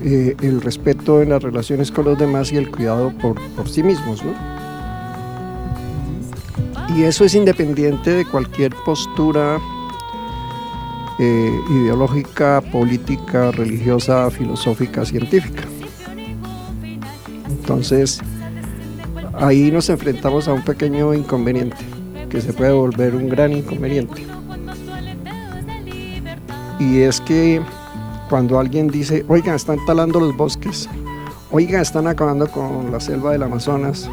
eh, 0.03 0.35
el 0.41 0.61
respeto 0.61 1.21
en 1.21 1.29
las 1.29 1.41
relaciones 1.41 1.91
con 1.91 2.05
los 2.05 2.17
demás 2.17 2.51
y 2.51 2.57
el 2.57 2.69
cuidado 2.69 3.13
por, 3.21 3.39
por 3.55 3.69
sí 3.69 3.83
mismos. 3.83 4.23
¿no? 4.23 4.33
Y 6.95 7.03
eso 7.03 7.23
es 7.25 7.33
independiente 7.33 8.11
de 8.11 8.25
cualquier 8.25 8.75
postura 8.85 9.59
eh, 11.19 11.59
ideológica, 11.69 12.61
política, 12.71 13.51
religiosa, 13.51 14.29
filosófica, 14.29 15.05
científica. 15.05 15.63
Entonces, 17.47 18.19
ahí 19.33 19.71
nos 19.71 19.89
enfrentamos 19.89 20.47
a 20.47 20.53
un 20.53 20.63
pequeño 20.63 21.13
inconveniente, 21.13 21.77
que 22.29 22.41
se 22.41 22.51
puede 22.51 22.73
volver 22.73 23.15
un 23.15 23.29
gran 23.29 23.53
inconveniente. 23.53 24.25
Y 26.79 26.99
es 26.99 27.21
que 27.21 27.61
cuando 28.33 28.57
alguien 28.57 28.87
dice, 28.87 29.23
oigan, 29.27 29.53
están 29.53 29.77
talando 29.85 30.19
los 30.19 30.35
bosques, 30.35 30.89
oigan, 31.51 31.83
están 31.83 32.07
acabando 32.07 32.47
con 32.47 32.91
la 32.91 32.99
selva 32.99 33.31
del 33.31 33.43
Amazonas, 33.43 34.09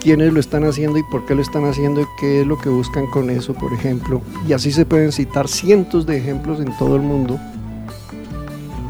quiénes 0.00 0.32
lo 0.32 0.40
están 0.40 0.64
haciendo 0.64 0.96
y 0.96 1.02
por 1.02 1.26
qué 1.26 1.34
lo 1.34 1.42
están 1.42 1.66
haciendo 1.66 2.00
y 2.00 2.06
qué 2.18 2.40
es 2.40 2.46
lo 2.46 2.56
que 2.58 2.70
buscan 2.70 3.06
con 3.08 3.28
eso, 3.28 3.52
por 3.52 3.74
ejemplo. 3.74 4.22
Y 4.48 4.54
así 4.54 4.72
se 4.72 4.86
pueden 4.86 5.12
citar 5.12 5.48
cientos 5.48 6.06
de 6.06 6.16
ejemplos 6.16 6.60
en 6.60 6.74
todo 6.78 6.96
el 6.96 7.02
mundo. 7.02 7.38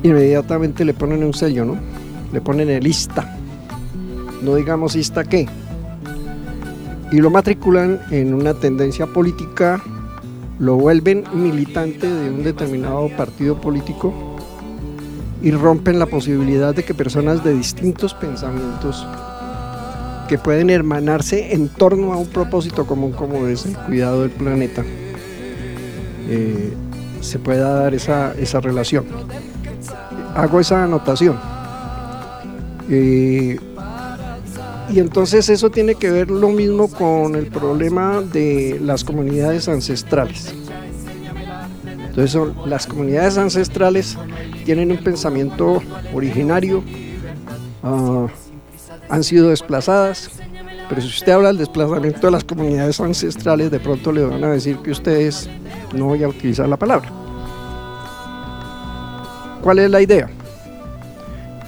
Inmediatamente 0.04 0.84
le 0.84 0.94
ponen 0.94 1.24
un 1.24 1.34
sello, 1.34 1.64
¿no? 1.64 1.76
Le 2.32 2.40
ponen 2.40 2.70
el 2.70 2.86
ISTA. 2.86 3.36
No 4.42 4.54
digamos 4.54 4.94
ISTA 4.94 5.24
qué. 5.24 5.48
Y 7.10 7.16
lo 7.16 7.30
matriculan 7.30 7.98
en 8.12 8.32
una 8.32 8.54
tendencia 8.54 9.08
política 9.08 9.82
lo 10.60 10.76
vuelven 10.76 11.24
militante 11.32 12.06
de 12.06 12.30
un 12.30 12.44
determinado 12.44 13.08
partido 13.16 13.58
político 13.58 14.12
y 15.42 15.52
rompen 15.52 15.98
la 15.98 16.04
posibilidad 16.04 16.74
de 16.74 16.84
que 16.84 16.92
personas 16.92 17.42
de 17.42 17.54
distintos 17.54 18.12
pensamientos 18.12 19.06
que 20.28 20.36
pueden 20.36 20.68
hermanarse 20.68 21.54
en 21.54 21.70
torno 21.70 22.12
a 22.12 22.18
un 22.18 22.28
propósito 22.28 22.86
común 22.86 23.12
como 23.12 23.46
es 23.46 23.64
el 23.64 23.74
cuidado 23.78 24.20
del 24.20 24.30
planeta, 24.30 24.84
eh, 26.28 26.74
se 27.22 27.38
pueda 27.38 27.72
dar 27.72 27.94
esa, 27.94 28.34
esa 28.34 28.60
relación. 28.60 29.06
Hago 30.34 30.60
esa 30.60 30.84
anotación. 30.84 31.38
Eh, 32.90 33.58
y 34.92 34.98
entonces 34.98 35.48
eso 35.48 35.70
tiene 35.70 35.94
que 35.94 36.11
ver 36.11 36.31
lo 36.31 36.48
mismo 36.48 36.88
con 36.88 37.37
el 37.37 37.46
problema 37.46 38.20
de 38.20 38.79
las 38.83 39.05
comunidades 39.05 39.68
ancestrales. 39.68 40.53
Entonces 42.09 42.33
son, 42.33 42.55
las 42.66 42.87
comunidades 42.87 43.38
ancestrales 43.38 44.18
tienen 44.64 44.90
un 44.90 44.98
pensamiento 44.98 45.81
originario, 46.12 46.83
ah, 47.83 48.26
han 49.09 49.24
sido 49.24 49.50
desplazadas, 49.50 50.31
pero 50.88 51.00
si 51.00 51.09
usted 51.09 51.33
habla 51.33 51.48
del 51.48 51.59
desplazamiento 51.59 52.26
de 52.26 52.31
las 52.33 52.42
comunidades 52.44 53.00
ancestrales, 53.00 53.70
de 53.70 53.79
pronto 53.79 54.11
le 54.11 54.24
van 54.24 54.42
a 54.42 54.50
decir 54.50 54.76
que 54.79 54.90
ustedes 54.90 55.48
no 55.94 56.07
voy 56.07 56.24
a 56.24 56.29
utilizar 56.29 56.68
la 56.68 56.76
palabra. 56.76 57.09
¿Cuál 59.62 59.79
es 59.79 59.90
la 59.90 60.00
idea? 60.00 60.29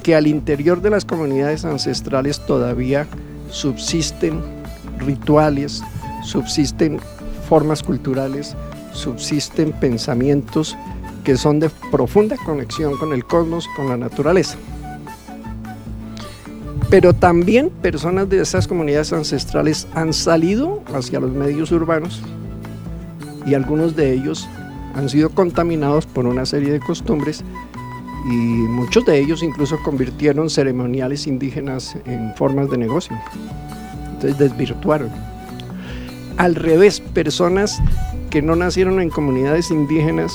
Que 0.03 0.15
al 0.15 0.27
interior 0.27 0.83
de 0.83 0.91
las 0.91 1.05
comunidades 1.05 1.65
ancestrales 1.65 2.41
todavía 2.45 3.07
subsisten 3.51 4.41
rituales, 4.99 5.83
subsisten 6.25 6.99
formas 7.49 7.83
culturales, 7.83 8.57
subsisten 8.93 9.73
pensamientos 9.73 10.77
que 11.25 11.37
son 11.37 11.61
de 11.61 11.71
profunda 11.91 12.37
conexión 12.45 12.97
con 12.97 13.13
el 13.13 13.25
cosmos, 13.25 13.69
con 13.77 13.89
la 13.89 13.97
naturaleza. 13.97 14.57
Pero 16.91 17.15
también 17.15 17.71
personas 17.71 18.29
de 18.29 18.41
esas 18.41 18.69
comunidades 18.69 19.13
ancestrales 19.13 19.87
han 19.95 20.13
salido 20.13 20.83
hacia 20.95 21.21
los 21.21 21.33
medios 21.33 21.73
urbanos 21.73 22.21
y 23.47 23.55
algunos 23.55 23.97
de 23.97 24.13
ellos 24.13 24.49
han 24.95 25.09
sido 25.09 25.31
contaminados 25.31 26.07
por 26.07 26.27
una 26.27 26.45
serie 26.45 26.73
de 26.73 26.81
costumbres 26.81 27.45
y 28.25 28.35
muchos 28.35 29.05
de 29.05 29.19
ellos 29.19 29.43
incluso 29.43 29.83
convirtieron 29.83 30.49
ceremoniales 30.49 31.27
indígenas 31.27 31.97
en 32.07 32.35
formas 32.37 32.71
de 32.71 32.79
negocio. 32.79 33.17
Entonces 34.15 34.39
desvirtuaron. 34.39 35.11
Al 36.37 36.55
revés, 36.55 37.01
personas 37.01 37.83
que 38.31 38.43
no 38.43 38.57
nacieron 38.57 39.01
en 39.01 39.11
comunidades 39.11 39.71
indígenas 39.71 40.33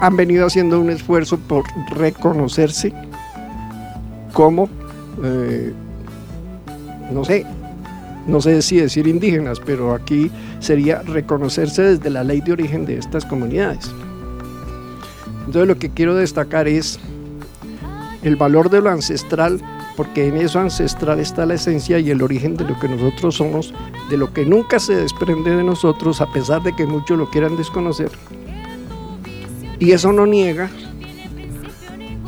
han 0.00 0.16
venido 0.16 0.46
haciendo 0.46 0.80
un 0.80 0.90
esfuerzo 0.90 1.38
por 1.38 1.64
reconocerse 1.90 2.92
como, 4.32 4.68
eh, 5.24 5.72
no 7.10 7.24
sé, 7.24 7.46
no 8.26 8.40
sé 8.40 8.60
si 8.60 8.76
decir 8.76 9.06
indígenas, 9.06 9.60
pero 9.64 9.94
aquí 9.94 10.30
sería 10.58 11.00
reconocerse 11.02 11.82
desde 11.82 12.10
la 12.10 12.24
ley 12.24 12.40
de 12.40 12.52
origen 12.52 12.84
de 12.84 12.98
estas 12.98 13.24
comunidades. 13.24 13.90
Entonces 15.46 15.68
lo 15.68 15.78
que 15.78 15.90
quiero 15.90 16.14
destacar 16.14 16.68
es 16.68 16.98
el 18.22 18.36
valor 18.36 18.70
de 18.70 18.80
lo 18.80 18.90
ancestral, 18.90 19.60
porque 19.96 20.26
en 20.26 20.36
eso 20.36 20.58
ancestral 20.58 21.20
está 21.20 21.46
la 21.46 21.54
esencia 21.54 21.98
y 21.98 22.10
el 22.10 22.22
origen 22.22 22.56
de 22.56 22.64
lo 22.64 22.78
que 22.78 22.88
nosotros 22.88 23.36
somos, 23.36 23.72
de 24.10 24.16
lo 24.16 24.32
que 24.32 24.44
nunca 24.44 24.80
se 24.80 24.96
desprende 24.96 25.56
de 25.56 25.62
nosotros, 25.62 26.20
a 26.20 26.30
pesar 26.32 26.62
de 26.62 26.74
que 26.74 26.86
muchos 26.86 27.16
lo 27.16 27.30
quieran 27.30 27.56
desconocer. 27.56 28.10
Y 29.78 29.92
eso 29.92 30.12
no 30.12 30.26
niega 30.26 30.68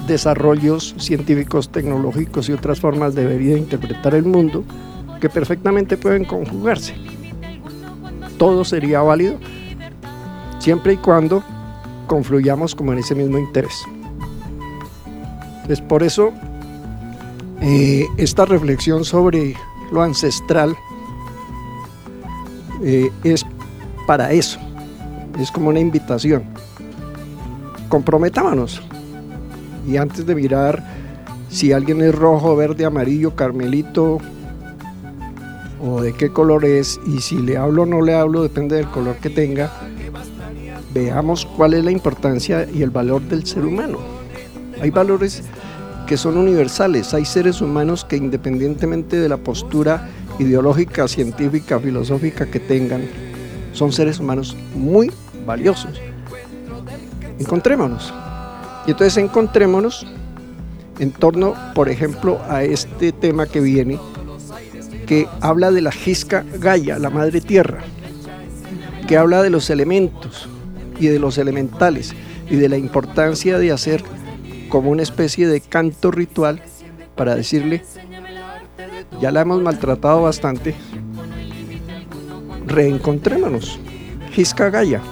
desarrollos 0.06 0.94
científicos, 0.98 1.70
tecnológicos 1.70 2.48
y 2.48 2.52
otras 2.52 2.80
formas 2.80 3.14
de 3.14 3.26
ver 3.26 3.42
y 3.42 3.46
de 3.46 3.58
interpretar 3.58 4.14
el 4.14 4.24
mundo 4.24 4.64
que 5.20 5.28
perfectamente 5.28 5.96
pueden 5.96 6.24
conjugarse. 6.24 6.94
Todo 8.38 8.64
sería 8.64 9.00
válido 9.00 9.38
siempre 10.60 10.92
y 10.94 10.96
cuando 10.96 11.42
confluyamos 12.08 12.74
como 12.74 12.92
en 12.92 12.98
ese 12.98 13.14
mismo 13.14 13.38
interés. 13.38 13.84
Es 15.68 15.80
por 15.80 16.02
eso 16.02 16.32
eh, 17.60 18.06
esta 18.16 18.44
reflexión 18.44 19.04
sobre 19.04 19.54
lo 19.92 20.02
ancestral 20.02 20.74
eh, 22.82 23.10
es 23.22 23.46
para 24.06 24.32
eso, 24.32 24.58
es 25.38 25.52
como 25.52 25.68
una 25.68 25.78
invitación. 25.78 26.42
Comprometámonos 27.88 28.82
y 29.86 29.96
antes 29.96 30.26
de 30.26 30.34
mirar 30.34 30.82
si 31.48 31.72
alguien 31.72 32.02
es 32.02 32.14
rojo, 32.14 32.56
verde, 32.56 32.84
amarillo, 32.84 33.34
carmelito 33.34 34.18
o 35.80 36.00
de 36.00 36.12
qué 36.12 36.30
color 36.30 36.64
es 36.64 37.00
y 37.06 37.20
si 37.20 37.38
le 37.38 37.56
hablo 37.56 37.82
o 37.82 37.86
no 37.86 38.02
le 38.02 38.14
hablo 38.14 38.42
depende 38.42 38.76
del 38.76 38.88
color 38.88 39.16
que 39.16 39.30
tenga, 39.30 39.70
veamos 40.92 41.46
cuál 41.56 41.74
es 41.74 41.84
la 41.84 41.90
importancia 41.90 42.66
y 42.72 42.82
el 42.82 42.90
valor 42.90 43.22
del 43.22 43.46
ser 43.46 43.64
humano. 43.64 43.98
Hay 44.80 44.90
valores 44.90 45.42
que 46.06 46.16
son 46.16 46.38
universales, 46.38 47.12
hay 47.12 47.24
seres 47.24 47.60
humanos 47.60 48.04
que 48.04 48.16
independientemente 48.16 49.16
de 49.16 49.28
la 49.28 49.36
postura 49.36 50.08
ideológica, 50.38 51.06
científica, 51.08 51.78
filosófica 51.78 52.46
que 52.46 52.60
tengan, 52.60 53.02
son 53.72 53.92
seres 53.92 54.18
humanos 54.18 54.56
muy 54.74 55.10
valiosos. 55.44 56.00
Encontrémonos. 57.38 58.12
Y 58.86 58.92
entonces 58.92 59.16
encontrémonos 59.18 60.06
en 60.98 61.12
torno, 61.12 61.54
por 61.74 61.88
ejemplo, 61.88 62.40
a 62.48 62.64
este 62.64 63.12
tema 63.12 63.46
que 63.46 63.60
viene, 63.60 63.98
que 65.06 65.28
habla 65.40 65.70
de 65.70 65.82
la 65.82 65.92
Gisca 65.92 66.44
Gaia, 66.58 66.98
la 66.98 67.10
madre 67.10 67.40
tierra, 67.40 67.80
que 69.06 69.16
habla 69.16 69.42
de 69.42 69.50
los 69.50 69.70
elementos 69.70 70.48
y 70.98 71.08
de 71.08 71.18
los 71.18 71.38
elementales 71.38 72.14
y 72.50 72.56
de 72.56 72.68
la 72.68 72.76
importancia 72.76 73.58
de 73.58 73.72
hacer 73.72 74.02
como 74.68 74.90
una 74.90 75.02
especie 75.02 75.46
de 75.46 75.60
canto 75.60 76.10
ritual 76.10 76.62
para 77.14 77.34
decirle, 77.34 77.82
ya 79.20 79.30
la 79.30 79.40
hemos 79.40 79.60
maltratado 79.62 80.22
bastante, 80.22 80.74
reencontrémonos, 82.66 83.78
Gisca 84.32 84.70
Gaia. 84.70 85.02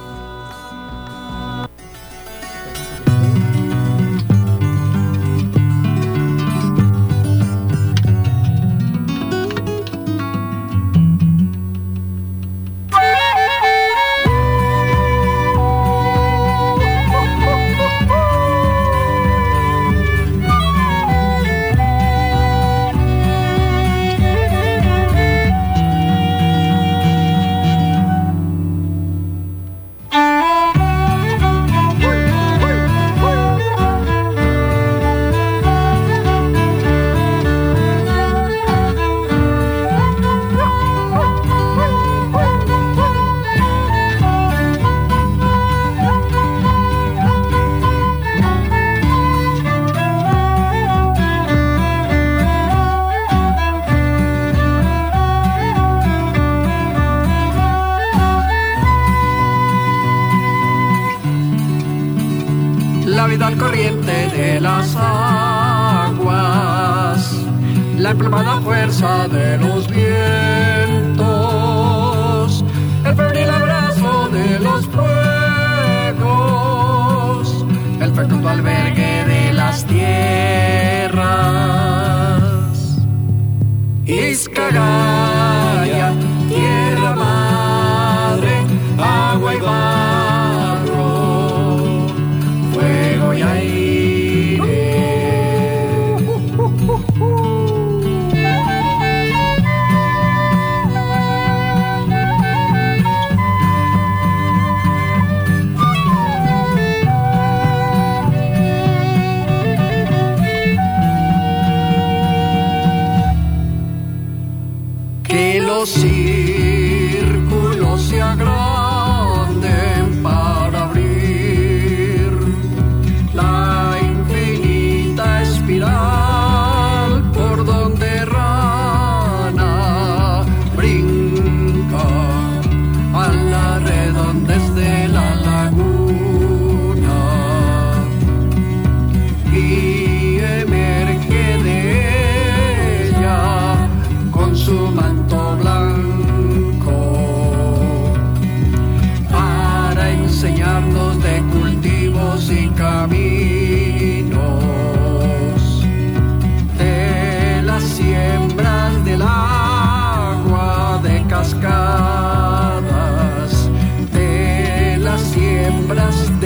pensar 68.86 69.28
de 69.28 69.45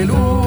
de 0.00 0.06
luz 0.06 0.39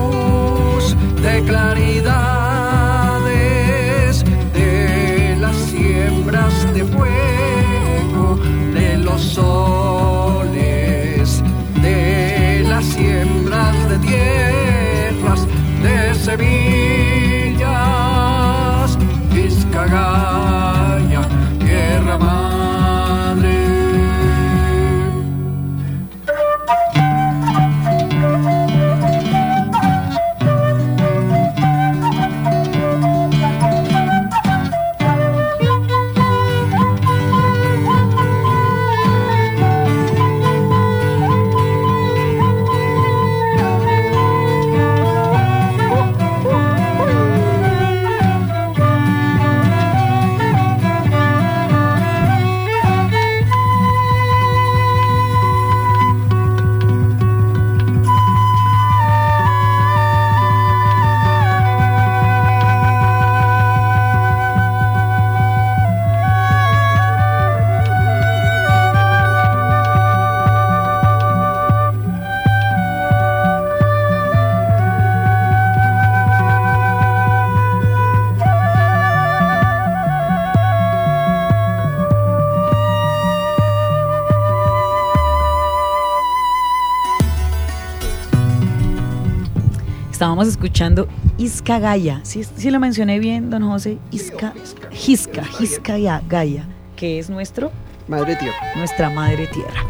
Escuchando 90.74 91.08
Iscagaya. 91.38 92.22
¿Sí, 92.24 92.44
sí 92.44 92.72
lo 92.72 92.80
mencioné 92.80 93.20
bien, 93.20 93.52
don 93.52 93.62
José? 93.62 94.00
Isca, 94.10 94.56
Gisca, 94.90 95.44
Giscaya, 95.44 96.24
Gaya, 96.28 96.66
que 96.96 97.20
es 97.20 97.30
nuestro, 97.30 97.70
Madre 98.08 98.36
tierra. 98.38 98.56
nuestra 98.76 99.12
madre 99.12 99.46
tierra. 99.46 99.86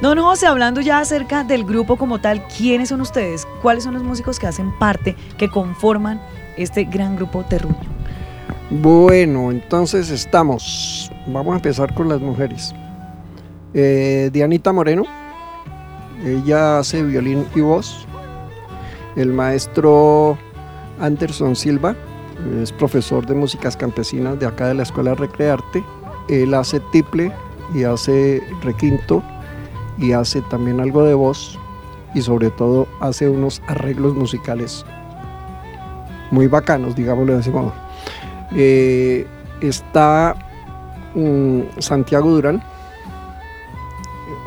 Don 0.00 0.16
José, 0.16 0.46
hablando 0.46 0.80
ya 0.80 1.00
acerca 1.00 1.42
del 1.42 1.64
grupo 1.64 1.96
como 1.96 2.20
tal, 2.20 2.46
¿quiénes 2.56 2.90
son 2.90 3.00
ustedes? 3.00 3.48
¿Cuáles 3.62 3.82
son 3.82 3.94
los 3.94 4.04
músicos 4.04 4.38
que 4.38 4.46
hacen 4.46 4.70
parte, 4.78 5.16
que 5.36 5.50
conforman 5.50 6.20
este 6.56 6.84
gran 6.84 7.16
grupo 7.16 7.42
Terruño? 7.42 7.76
Bueno, 8.70 9.50
entonces 9.50 10.08
estamos. 10.08 11.10
Vamos 11.26 11.54
a 11.54 11.56
empezar 11.56 11.92
con 11.94 12.08
las 12.08 12.20
mujeres. 12.20 12.72
Eh, 13.74 14.30
Dianita 14.32 14.72
Moreno, 14.72 15.02
ella 16.24 16.78
hace 16.78 17.02
violín 17.02 17.44
y 17.56 17.60
voz. 17.60 18.06
El 19.18 19.32
maestro 19.32 20.38
Anderson 21.00 21.56
Silva 21.56 21.96
es 22.62 22.70
profesor 22.70 23.26
de 23.26 23.34
músicas 23.34 23.76
campesinas 23.76 24.38
de 24.38 24.46
acá 24.46 24.68
de 24.68 24.74
la 24.74 24.84
Escuela 24.84 25.16
Recrearte. 25.16 25.82
Él 26.28 26.54
hace 26.54 26.78
tiple 26.92 27.32
y 27.74 27.82
hace 27.82 28.40
requinto 28.62 29.20
y 29.98 30.12
hace 30.12 30.40
también 30.42 30.78
algo 30.78 31.02
de 31.02 31.14
voz 31.14 31.58
y 32.14 32.22
sobre 32.22 32.50
todo 32.50 32.86
hace 33.00 33.28
unos 33.28 33.60
arreglos 33.66 34.14
musicales 34.14 34.86
muy 36.30 36.46
bacanos, 36.46 36.94
digámoslo 36.94 37.34
de 37.34 37.40
ese 37.40 37.50
modo. 37.50 37.72
Eh, 38.54 39.26
está 39.60 40.36
mm, 41.16 41.62
Santiago 41.78 42.30
Durán, 42.30 42.62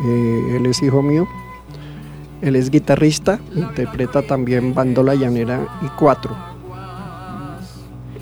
eh, 0.06 0.56
él 0.56 0.66
es 0.66 0.82
hijo 0.82 1.02
mío, 1.02 1.28
él 2.42 2.56
es 2.56 2.72
guitarrista, 2.72 3.40
interpreta 3.56 4.22
también 4.22 4.74
bandola 4.74 5.16
llanera 5.16 5.68
y 5.82 5.88
cuatro. 5.98 6.36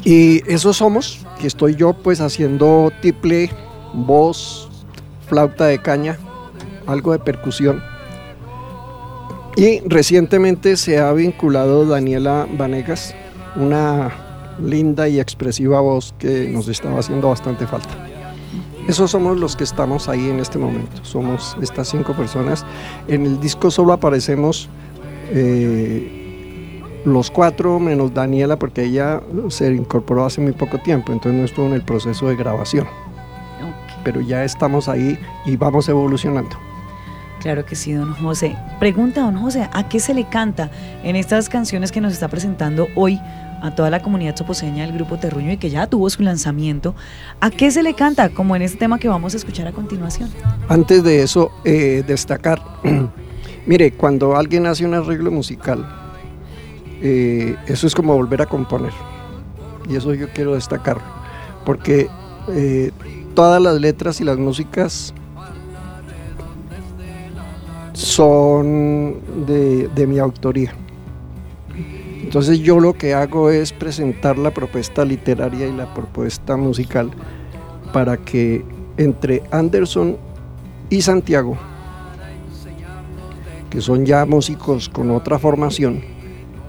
Y 0.03 0.41
esos 0.51 0.77
somos, 0.77 1.25
que 1.39 1.47
estoy 1.47 1.75
yo 1.75 1.93
pues 1.93 2.21
haciendo 2.21 2.91
tiple, 3.01 3.49
voz, 3.93 4.69
flauta 5.27 5.65
de 5.65 5.79
caña, 5.79 6.17
algo 6.85 7.11
de 7.11 7.19
percusión. 7.19 7.81
Y 9.55 9.81
recientemente 9.85 10.77
se 10.77 10.99
ha 10.99 11.11
vinculado 11.11 11.85
Daniela 11.85 12.47
Vanegas, 12.57 13.13
una 13.55 14.11
linda 14.61 15.07
y 15.07 15.19
expresiva 15.19 15.81
voz 15.81 16.13
que 16.17 16.49
nos 16.49 16.67
estaba 16.67 16.99
haciendo 16.99 17.29
bastante 17.29 17.65
falta. 17.67 18.08
Esos 18.89 19.11
somos 19.11 19.37
los 19.37 19.55
que 19.55 19.63
estamos 19.63 20.09
ahí 20.09 20.31
en 20.31 20.39
este 20.39 20.57
momento. 20.57 21.05
Somos 21.05 21.55
estas 21.61 21.89
cinco 21.89 22.13
personas. 22.13 22.65
En 23.07 23.23
el 23.23 23.39
disco 23.39 23.69
solo 23.69 23.93
aparecemos 23.93 24.67
eh, 25.29 26.81
los 27.05 27.29
cuatro 27.29 27.79
menos 27.79 28.15
Daniela 28.15 28.57
porque 28.57 28.85
ella 28.85 29.21
se 29.49 29.71
incorporó 29.71 30.25
hace 30.25 30.41
muy 30.41 30.53
poco 30.53 30.79
tiempo, 30.79 31.13
entonces 31.13 31.39
no 31.39 31.45
estuvo 31.45 31.67
en 31.67 31.73
el 31.73 31.83
proceso 31.83 32.29
de 32.29 32.35
grabación. 32.35 32.87
Pero 34.03 34.21
ya 34.21 34.43
estamos 34.43 34.89
ahí 34.89 35.19
y 35.45 35.55
vamos 35.55 35.87
evolucionando. 35.87 36.57
Claro 37.41 37.67
que 37.67 37.75
sí, 37.75 37.93
don 37.93 38.15
José. 38.15 38.57
Pregunta, 38.79 39.21
don 39.21 39.37
José, 39.37 39.69
¿a 39.71 39.87
qué 39.87 39.99
se 39.99 40.15
le 40.15 40.27
canta 40.27 40.71
en 41.03 41.15
estas 41.15 41.47
canciones 41.47 41.91
que 41.91 42.01
nos 42.01 42.13
está 42.13 42.27
presentando 42.27 42.87
hoy 42.95 43.21
a 43.61 43.75
toda 43.75 43.89
la 43.89 44.01
comunidad 44.01 44.35
soposeña 44.35 44.85
del 44.85 44.93
Grupo 44.93 45.17
Terruño 45.17 45.51
y 45.51 45.57
que 45.57 45.69
ya 45.69 45.87
tuvo 45.87 46.09
su 46.09 46.23
lanzamiento? 46.23 46.95
¿A 47.39 47.49
qué 47.49 47.71
se 47.71 47.83
le 47.83 47.93
canta, 47.93 48.29
como 48.29 48.55
en 48.55 48.61
este 48.61 48.77
tema 48.77 48.99
que 48.99 49.07
vamos 49.07 49.33
a 49.33 49.37
escuchar 49.37 49.67
a 49.67 49.71
continuación? 49.71 50.29
Antes 50.67 51.03
de 51.03 51.23
eso, 51.23 51.51
eh, 51.65 52.03
destacar, 52.05 52.61
mire, 53.65 53.91
cuando 53.91 54.35
alguien 54.35 54.65
hace 54.65 54.85
un 54.85 54.93
arreglo 54.93 55.31
musical, 55.31 55.87
eh, 57.01 57.55
eso 57.67 57.87
es 57.87 57.95
como 57.95 58.15
volver 58.15 58.41
a 58.41 58.45
componer. 58.45 58.93
Y 59.89 59.95
eso 59.95 60.13
yo 60.13 60.29
quiero 60.29 60.53
destacar, 60.53 60.97
porque 61.65 62.09
eh, 62.49 62.91
todas 63.33 63.61
las 63.61 63.79
letras 63.79 64.21
y 64.21 64.23
las 64.23 64.37
músicas 64.37 65.13
son 67.93 69.19
de, 69.45 69.87
de 69.89 70.07
mi 70.07 70.19
autoría. 70.19 70.73
Entonces 72.21 72.59
yo 72.59 72.79
lo 72.79 72.93
que 72.93 73.13
hago 73.13 73.49
es 73.49 73.71
presentar 73.73 74.37
la 74.37 74.51
propuesta 74.51 75.05
literaria 75.05 75.67
y 75.67 75.71
la 75.71 75.93
propuesta 75.93 76.57
musical 76.57 77.11
para 77.93 78.17
que 78.17 78.63
entre 78.97 79.41
Anderson 79.51 80.17
y 80.89 81.01
Santiago, 81.01 81.57
que 83.69 83.81
son 83.81 84.05
ya 84.05 84.25
músicos 84.25 84.89
con 84.89 85.11
otra 85.11 85.39
formación, 85.39 86.01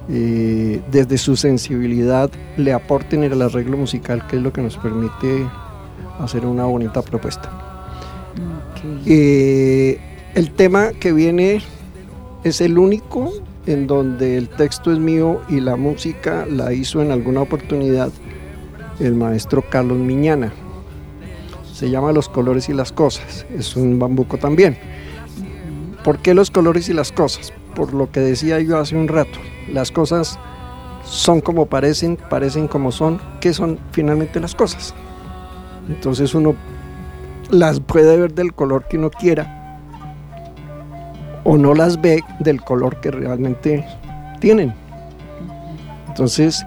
eh, 0.08 0.80
desde 0.90 1.18
su 1.18 1.36
sensibilidad 1.36 2.30
le 2.56 2.72
aporten 2.72 3.22
el 3.22 3.40
arreglo 3.42 3.76
musical, 3.76 4.26
que 4.26 4.36
es 4.36 4.42
lo 4.42 4.52
que 4.52 4.62
nos 4.62 4.76
permite 4.76 5.46
hacer 6.20 6.46
una 6.46 6.64
bonita 6.64 7.02
propuesta. 7.02 7.50
Eh, 9.06 10.00
el 10.34 10.50
tema 10.52 10.90
que 10.98 11.12
viene 11.12 11.60
es 12.44 12.60
el 12.60 12.78
único 12.78 13.32
en 13.66 13.86
donde 13.86 14.36
el 14.36 14.48
texto 14.48 14.92
es 14.92 14.98
mío 14.98 15.40
y 15.48 15.60
la 15.60 15.76
música 15.76 16.46
la 16.46 16.72
hizo 16.72 17.02
en 17.02 17.10
alguna 17.10 17.42
oportunidad 17.42 18.10
el 18.98 19.14
maestro 19.14 19.62
Carlos 19.68 19.98
Miñana. 19.98 20.52
Se 21.72 21.90
llama 21.90 22.12
Los 22.12 22.28
colores 22.28 22.68
y 22.68 22.74
las 22.74 22.92
cosas. 22.92 23.46
Es 23.56 23.76
un 23.76 23.98
bambuco 23.98 24.38
también. 24.38 24.76
¿Por 26.04 26.18
qué 26.18 26.34
los 26.34 26.50
colores 26.50 26.88
y 26.88 26.94
las 26.94 27.12
cosas? 27.12 27.52
Por 27.74 27.94
lo 27.94 28.10
que 28.10 28.20
decía 28.20 28.60
yo 28.60 28.78
hace 28.78 28.96
un 28.96 29.08
rato. 29.08 29.38
Las 29.72 29.90
cosas 29.90 30.38
son 31.04 31.40
como 31.40 31.66
parecen, 31.66 32.16
parecen 32.16 32.68
como 32.68 32.92
son. 32.92 33.20
¿Qué 33.40 33.52
son 33.52 33.78
finalmente 33.92 34.40
las 34.40 34.54
cosas? 34.54 34.94
Entonces 35.88 36.34
uno 36.34 36.54
las 37.50 37.80
puede 37.80 38.16
ver 38.16 38.34
del 38.34 38.52
color 38.54 38.86
que 38.88 38.98
uno 38.98 39.10
quiera 39.10 39.59
o 41.44 41.56
no 41.56 41.74
las 41.74 42.00
ve 42.00 42.22
del 42.38 42.60
color 42.62 43.00
que 43.00 43.10
realmente 43.10 43.84
tienen. 44.40 44.74
Entonces 46.08 46.64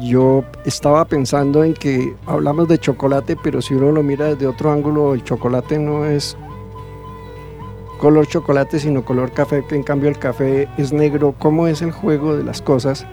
yo 0.00 0.44
estaba 0.64 1.04
pensando 1.04 1.64
en 1.64 1.74
que 1.74 2.14
hablamos 2.26 2.68
de 2.68 2.78
chocolate, 2.78 3.36
pero 3.42 3.60
si 3.60 3.74
uno 3.74 3.92
lo 3.92 4.02
mira 4.02 4.26
desde 4.26 4.46
otro 4.46 4.72
ángulo, 4.72 5.14
el 5.14 5.24
chocolate 5.24 5.78
no 5.78 6.04
es 6.04 6.36
color 7.98 8.26
chocolate, 8.26 8.78
sino 8.78 9.04
color 9.04 9.32
café, 9.32 9.64
que 9.66 9.76
en 9.76 9.82
cambio 9.82 10.08
el 10.08 10.18
café 10.18 10.68
es 10.76 10.92
negro. 10.92 11.34
¿Cómo 11.38 11.66
es 11.66 11.82
el 11.82 11.90
juego 11.90 12.36
de 12.36 12.44
las 12.44 12.60
cosas 12.60 13.06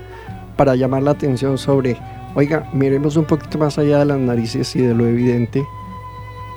para 0.57 0.75
llamar 0.75 1.03
la 1.03 1.11
atención 1.11 1.57
sobre, 1.57 1.97
oiga, 2.35 2.69
miremos 2.73 3.15
un 3.15 3.25
poquito 3.25 3.57
más 3.57 3.77
allá 3.77 3.99
de 3.99 4.05
las 4.05 4.19
narices 4.19 4.75
y 4.75 4.81
de 4.81 4.93
lo 4.93 5.07
evidente, 5.07 5.65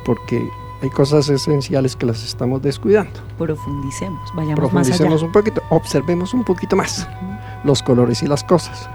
porque 0.05 0.47
hay 0.85 0.91
cosas 0.91 1.31
esenciales 1.31 1.97
que 1.97 2.05
las 2.05 2.23
estamos 2.23 2.61
descuidando. 2.61 3.19
Profundicemos, 3.39 4.31
vayamos 4.35 4.57
Profundicemos 4.57 5.01
más 5.01 5.17
allá. 5.17 5.27
un 5.27 5.33
poquito, 5.33 5.63
observemos 5.71 6.35
un 6.35 6.45
poquito 6.45 6.77
más 6.77 7.09
los 7.65 7.83
colores 7.83 8.23
y 8.23 8.27
las 8.27 8.45
cosas. 8.45 8.91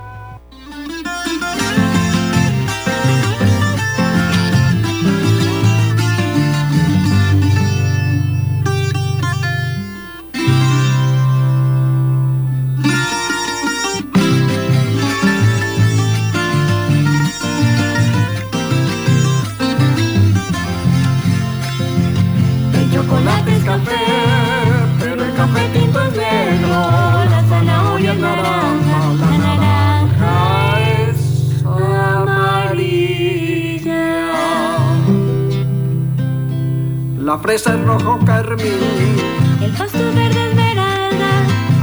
Fresa 37.41 37.73
es 37.75 37.81
rojo 37.85 38.19
carmín, 38.25 39.15
El 39.61 39.71
pasto 39.71 39.97
verde 39.97 40.49
esmeralda, 40.49 41.31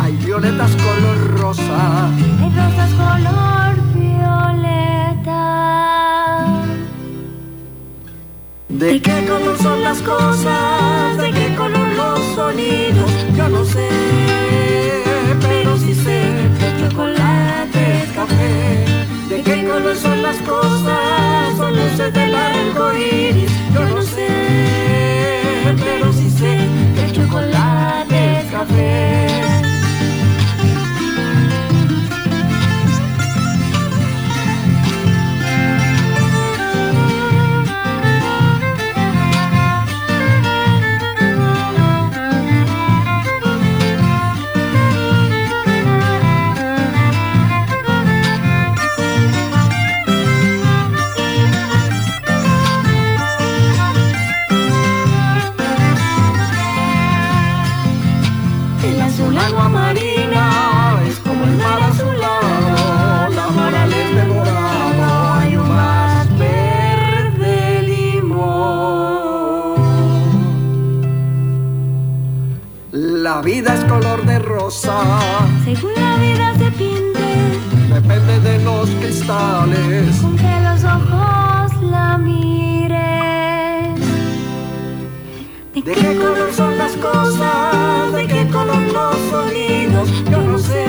hay 0.01 0.17
violetas 0.17 0.71
color 0.77 1.41
rosa. 1.41 2.09
hay 2.09 2.51
rosas 2.51 2.91
color 2.95 3.77
violeta. 3.95 5.43
¿De 8.69 9.01
qué 9.01 9.27
color 9.27 9.59
son 9.59 9.83
las 9.83 9.99
cosas? 10.03 11.17
¿De 11.19 11.31
qué 11.33 11.55
color 11.57 11.89
los 11.97 12.21
sonidos? 12.35 13.11
Yo 13.37 13.49
no 13.49 13.65
sé, 13.65 13.89
pero 15.41 15.77
sí 15.79 15.95
sé 15.95 16.21
que 16.59 16.67
el 16.67 16.91
chocolate 16.91 18.03
es 18.05 18.13
café. 18.13 18.85
¿De 19.29 19.43
qué 19.43 19.65
color 19.69 19.97
son 19.97 20.23
las 20.23 20.37
cosas? 20.39 21.57
Son 21.57 21.75
luces 21.75 22.13
del 22.13 22.35
arco 22.35 22.93
iris. 22.95 23.51
Yo 23.75 23.85
no 23.89 24.03
sé, 24.03 24.29
pero 25.75 26.13
sí 26.13 26.31
sé 26.31 26.59
que 26.95 27.05
el 27.05 27.13
chocolate 27.13 28.41
es 28.41 28.51
café. 28.53 29.56
Vida 73.67 73.75
es 73.75 73.85
color 73.85 74.25
de 74.25 74.39
rosa, 74.39 74.97
Según 75.65 75.93
la 75.95 76.17
vida 76.19 76.55
se 76.59 76.71
pinte, 76.73 77.59
depende 77.93 78.41
de 78.41 78.65
los 78.65 78.89
cristales. 78.91 80.17
con 80.21 80.37
que 80.37 80.61
los 80.61 80.85
ojos 80.85 81.83
la 81.83 82.17
miren. 82.19 83.95
¿De 85.75 85.83
¿De 85.83 85.93
qué 85.95 86.17
color 86.17 86.53
son 86.53 86.79
las 86.79 86.93
cosas? 86.93 88.13
¿De 88.13 88.27
qué 88.29 88.47
color 88.49 88.83
los 88.93 89.17
sonidos? 89.31 90.09
Yo 90.31 90.39
no 90.43 90.59
sé, 90.59 90.87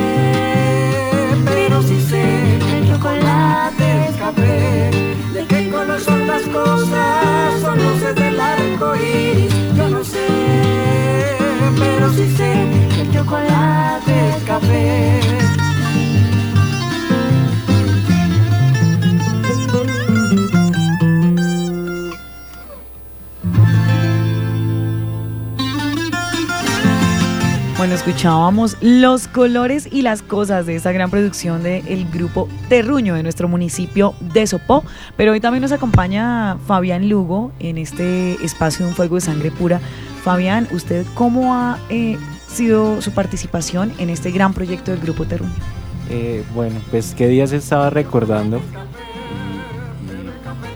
pero 1.46 1.82
sí 1.82 2.00
sé 2.02 2.58
el 2.78 2.88
chocolate 2.94 4.08
es 4.10 4.16
café. 4.18 4.92
¿De 5.34 5.46
qué 5.48 5.70
color 5.72 6.00
son 6.00 6.28
las 6.28 6.44
cosas? 6.44 7.62
Son 7.62 7.78
luces 7.78 8.16
del 8.16 8.40
arco 8.40 8.96
iris. 8.96 9.57
Escuchábamos 28.08 28.78
los 28.80 29.28
colores 29.28 29.90
y 29.92 30.02
las 30.02 30.22
cosas 30.22 30.66
de 30.66 30.78
esta 30.78 30.94
gran 30.94 31.10
producción 31.10 31.62
del 31.62 32.10
grupo 32.10 32.48
Terruño 32.70 33.16
de 33.16 33.22
nuestro 33.22 33.50
municipio 33.50 34.16
de 34.22 34.48
Sopó. 34.48 34.86
Pero 35.18 35.34
hoy 35.34 35.42
también 35.42 35.62
nos 35.62 35.74
acompaña 35.74 36.58
Fabián 36.68 37.10
Lugo 37.10 37.52
en 37.60 37.78
este 37.78 38.36
espacio 38.46 38.86
de 38.86 38.92
un 38.92 38.96
fuego 38.96 39.16
de 39.16 39.22
sangre 39.22 39.52
pura. 39.52 39.82
Fabián, 40.24 40.70
¿usted 40.72 41.06
cómo 41.16 41.54
ha 41.54 41.80
eh, 41.90 42.18
sido 42.48 43.02
su 43.02 43.12
participación 43.12 43.92
en 43.98 44.10
este 44.10 44.32
gran 44.32 44.54
proyecto 44.54 44.92
del 44.92 45.02
grupo 45.02 45.26
Terruño? 45.26 45.52
Eh, 46.10 46.46
bueno, 46.56 46.80
pues 46.90 47.14
qué 47.14 47.28
días 47.28 47.52
estaba 47.52 47.90
recordando. 47.90 48.62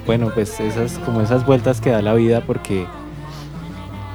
Bueno, 0.06 0.32
pues 0.34 0.60
esas 0.60 1.00
como 1.06 1.22
esas 1.22 1.46
vueltas 1.46 1.80
que 1.80 1.92
da 1.92 2.02
la 2.02 2.14
vida 2.14 2.42
porque 2.42 2.88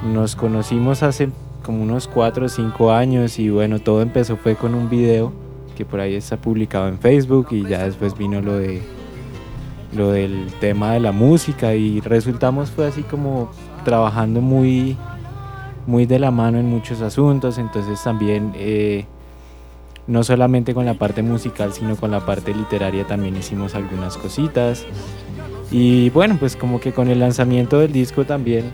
nos 0.05 0.37
conocimos 0.37 1.03
hace 1.03 1.31
como 1.67 1.83
unos 1.83 2.07
4 2.07 2.47
o 2.47 2.49
5 2.49 2.93
años 2.93 3.41
y 3.41 3.51
bueno, 3.51 3.81
todo 3.81 4.01
empezó 4.01 4.37
fue 4.37 4.55
con 4.55 4.75
un 4.77 4.89
video 4.89 5.33
que 5.77 5.85
por 5.85 5.99
ahí 6.01 6.14
está 6.14 6.37
publicado 6.37 6.87
en 6.87 6.99
Facebook 6.99 7.49
y 7.51 7.67
ya 7.67 7.83
después 7.85 8.17
vino 8.17 8.41
lo 8.41 8.57
de 8.57 8.81
lo 9.93 10.12
del 10.12 10.47
tema 10.61 10.93
de 10.93 11.01
la 11.01 11.11
música 11.11 11.75
y 11.75 12.01
resultamos 12.01 12.71
fue 12.71 12.87
así 12.87 13.03
como 13.03 13.51
trabajando 13.85 14.41
muy 14.41 14.97
muy 15.87 16.07
de 16.07 16.19
la 16.19 16.31
mano 16.31 16.59
en 16.59 16.67
muchos 16.67 17.01
asuntos, 17.01 17.59
entonces 17.59 18.03
también 18.03 18.53
eh, 18.57 19.05
no 20.07 20.23
solamente 20.23 20.73
con 20.73 20.87
la 20.87 20.95
parte 20.95 21.23
musical, 21.23 21.73
sino 21.73 21.97
con 21.97 22.11
la 22.11 22.25
parte 22.25 22.55
literaria 22.55 23.07
también 23.07 23.37
hicimos 23.37 23.75
algunas 23.75 24.17
cositas. 24.17 24.85
Y 25.71 26.11
bueno, 26.11 26.37
pues 26.39 26.57
como 26.57 26.81
que 26.81 26.93
con 26.93 27.09
el 27.09 27.19
lanzamiento 27.21 27.81
del 27.81 27.93
disco 27.93 28.25
también 28.25 28.73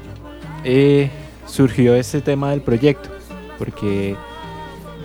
eh, 0.64 1.10
surgió 1.46 1.94
este 1.94 2.20
tema 2.20 2.50
del 2.50 2.62
proyecto, 2.62 3.10
porque 3.58 4.16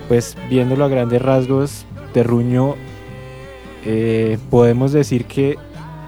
pues 0.08 0.36
viéndolo 0.48 0.84
a 0.84 0.88
grandes 0.88 1.20
rasgos, 1.20 1.84
Terruño, 2.12 2.76
eh, 3.84 4.38
podemos 4.50 4.92
decir 4.92 5.26
que 5.26 5.56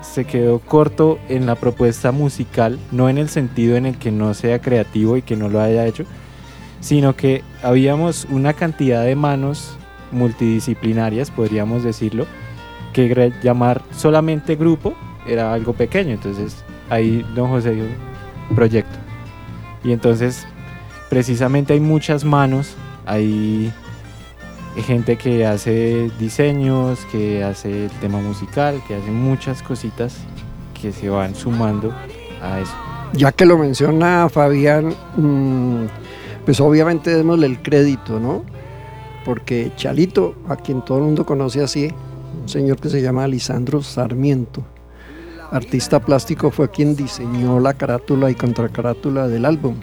se 0.00 0.24
quedó 0.24 0.58
corto 0.58 1.18
en 1.28 1.46
la 1.46 1.54
propuesta 1.54 2.10
musical, 2.10 2.78
no 2.90 3.08
en 3.08 3.18
el 3.18 3.28
sentido 3.28 3.76
en 3.76 3.86
el 3.86 3.98
que 3.98 4.10
no 4.10 4.34
sea 4.34 4.60
creativo 4.60 5.16
y 5.16 5.22
que 5.22 5.36
no 5.36 5.48
lo 5.48 5.60
haya 5.60 5.86
hecho, 5.86 6.04
sino 6.80 7.14
que 7.14 7.42
habíamos 7.62 8.26
una 8.30 8.54
cantidad 8.54 9.04
de 9.04 9.14
manos 9.14 9.76
multidisciplinarias, 10.10 11.30
podríamos 11.30 11.84
decirlo, 11.84 12.26
que 12.92 13.32
llamar 13.42 13.82
solamente 13.92 14.56
grupo 14.56 14.94
era 15.26 15.52
algo 15.52 15.74
pequeño, 15.74 16.12
entonces 16.12 16.64
ahí 16.88 17.24
don 17.34 17.50
José 17.50 17.72
dio 17.72 17.84
proyecto. 18.54 19.09
Y 19.84 19.92
entonces 19.92 20.46
precisamente 21.08 21.72
hay 21.72 21.80
muchas 21.80 22.24
manos, 22.24 22.74
hay 23.06 23.72
gente 24.86 25.16
que 25.16 25.46
hace 25.46 26.10
diseños, 26.18 27.00
que 27.12 27.44
hace 27.44 27.86
el 27.86 27.90
tema 28.00 28.20
musical, 28.20 28.82
que 28.86 28.94
hace 28.94 29.10
muchas 29.10 29.62
cositas 29.62 30.16
que 30.80 30.92
se 30.92 31.08
van 31.08 31.34
sumando 31.34 31.92
a 32.42 32.60
eso. 32.60 32.72
Ya 33.12 33.32
que 33.32 33.44
lo 33.44 33.58
menciona 33.58 34.28
Fabián, 34.28 34.94
mm, 35.16 35.86
pues 36.44 36.60
obviamente 36.60 37.14
démosle 37.14 37.46
el 37.46 37.60
crédito, 37.60 38.20
¿no? 38.20 38.44
Porque 39.24 39.72
Chalito, 39.76 40.34
a 40.48 40.56
quien 40.56 40.82
todo 40.84 40.98
el 40.98 41.04
mundo 41.04 41.26
conoce 41.26 41.62
así, 41.62 41.90
un 42.40 42.48
señor 42.48 42.78
que 42.78 42.88
se 42.88 43.02
llama 43.02 43.26
Lisandro 43.26 43.82
Sarmiento, 43.82 44.62
artista 45.50 46.00
plástico, 46.00 46.50
fue 46.50 46.70
quien 46.70 46.96
diseñó 46.96 47.60
la 47.60 47.74
carátula 47.74 48.30
y 48.30 48.34
contracarátula 48.34 49.28
del 49.28 49.44
álbum. 49.44 49.76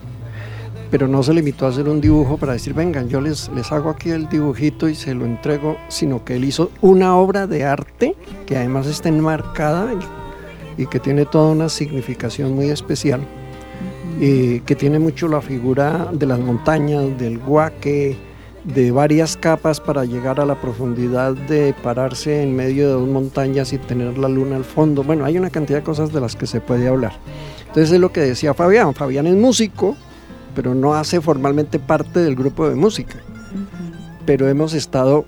Pero 0.90 1.08
no 1.08 1.22
se 1.22 1.34
limitó 1.34 1.66
a 1.66 1.70
hacer 1.70 1.90
un 1.90 2.00
dibujo 2.00 2.38
para 2.38 2.54
decir, 2.54 2.74
vengan, 2.74 3.10
yo 3.10 3.20
les, 3.20 3.50
les 3.50 3.72
hago 3.72 3.90
aquí 3.90 4.10
el 4.10 4.30
dibujito 4.30 4.88
y 4.88 4.96
se 4.96 5.14
lo 5.14 5.26
entrego, 5.26 5.78
sino 5.90 6.24
que 6.24 6.38
él 6.38 6.46
hizo 6.46 6.72
una 6.82 7.18
obra 7.18 7.46
de 7.46 7.66
arte 7.66 8.16
que 8.46 8.56
además 8.56 8.88
está 8.88 9.10
enmarcada 9.10 9.94
y, 10.78 10.86
que 10.86 11.00
tiene 11.00 11.26
toda 11.26 11.52
una 11.52 11.70
significación 11.70 12.54
muy 12.54 12.70
especial, 12.70 13.20
y 14.20 14.62
que 14.62 14.76
tiene 14.76 15.00
mucho 15.00 15.28
la 15.28 15.42
figura 15.42 16.10
de 16.14 16.26
las 16.26 16.40
montañas, 16.40 17.18
del 17.18 17.40
guaque, 17.40 18.16
de 18.74 18.92
varias 18.92 19.38
capas 19.38 19.80
para 19.80 20.04
llegar 20.04 20.42
a 20.42 20.46
la 20.46 20.60
profundidad 20.60 21.34
de 21.34 21.74
pararse 21.82 22.44
en 22.44 22.56
medio 22.56 22.88
de 22.88 22.94
dos 22.94 23.08
montañas 23.08 23.72
y 23.72 23.78
tener 23.78 24.18
la 24.18 24.28
luna 24.28 24.58
al 24.58 24.66
fondo. 24.66 25.04
Bueno, 25.04 25.24
hay 25.24 25.38
una 25.38 25.50
cantidad 25.50 25.80
de 25.80 25.84
cosas 25.84 26.12
de 26.12 26.20
las 26.20 26.36
que 26.36 26.48
se 26.48 26.60
puede 26.60 26.88
hablar. 26.88 27.14
Entonces 27.68 27.92
es 27.92 28.00
lo 28.00 28.12
que 28.12 28.22
decía 28.22 28.54
Fabián. 28.54 28.94
Fabián 28.94 29.26
es 29.26 29.36
músico, 29.36 29.96
pero 30.54 30.76
no 30.76 30.96
hace 30.96 31.22
formalmente 31.22 31.80
parte 31.80 32.20
del 32.20 32.36
grupo 32.36 32.68
de 32.68 32.76
música. 32.76 33.16
Pero 34.26 34.50
hemos 34.50 34.74
estado 34.74 35.26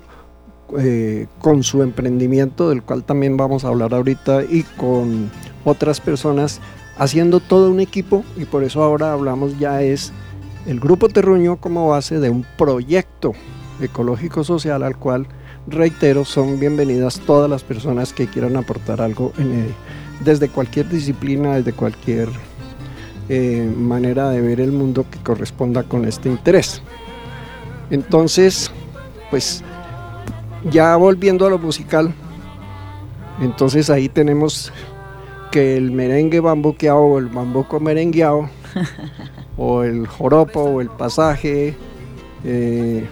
eh, 0.78 1.26
con 1.38 1.62
su 1.62 1.82
emprendimiento, 1.82 2.68
del 2.68 2.82
cual 2.82 3.04
también 3.04 3.38
vamos 3.38 3.64
a 3.64 3.68
hablar 3.68 3.94
ahorita, 3.94 4.44
y 4.44 4.64
con 4.76 5.30
otras 5.64 6.00
personas, 6.00 6.60
haciendo 6.98 7.40
todo 7.40 7.70
un 7.70 7.80
equipo, 7.80 8.22
y 8.36 8.44
por 8.44 8.64
eso 8.64 8.82
ahora 8.82 9.14
hablamos 9.14 9.58
ya 9.58 9.80
es 9.82 10.12
el 10.66 10.80
Grupo 10.80 11.08
Terruño 11.08 11.56
como 11.56 11.88
base 11.88 12.18
de 12.20 12.30
un 12.30 12.44
proyecto 12.56 13.32
ecológico 13.80 14.44
social 14.44 14.82
al 14.82 14.96
cual, 14.96 15.26
reitero, 15.66 16.24
son 16.24 16.60
bienvenidas 16.60 17.20
todas 17.20 17.48
las 17.48 17.64
personas 17.64 18.12
que 18.12 18.26
quieran 18.26 18.56
aportar 18.56 19.00
algo 19.00 19.32
en 19.38 19.74
desde 20.20 20.48
cualquier 20.48 20.88
disciplina, 20.88 21.56
desde 21.56 21.72
cualquier 21.72 22.28
eh, 23.28 23.72
manera 23.76 24.30
de 24.30 24.40
ver 24.40 24.60
el 24.60 24.72
mundo 24.72 25.06
que 25.10 25.18
corresponda 25.20 25.82
con 25.82 26.04
este 26.04 26.28
interés. 26.28 26.82
Entonces, 27.90 28.70
pues 29.30 29.64
ya 30.70 30.94
volviendo 30.96 31.46
a 31.46 31.50
lo 31.50 31.58
musical, 31.58 32.12
entonces 33.40 33.88
ahí 33.88 34.08
tenemos 34.08 34.72
que 35.50 35.76
el 35.76 35.90
merengue 35.90 36.40
bambuqueado 36.40 37.00
o 37.00 37.18
el 37.18 37.26
bambuco 37.26 37.80
merengueado, 37.80 38.48
o 39.62 39.82
el 39.82 40.06
joropo 40.06 40.62
o 40.62 40.80
el 40.80 40.88
pasaje, 40.88 41.76
eh, 42.44 43.06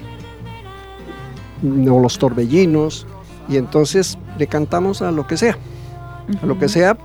o 1.62 2.00
los 2.00 2.18
torbellinos, 2.18 3.06
y 3.50 3.58
entonces 3.58 4.16
le 4.38 4.46
cantamos 4.46 5.02
a 5.02 5.10
lo 5.10 5.26
que 5.26 5.36
sea, 5.36 5.58
a 6.42 6.46
lo 6.46 6.58
que 6.58 6.70
sea 6.70 6.96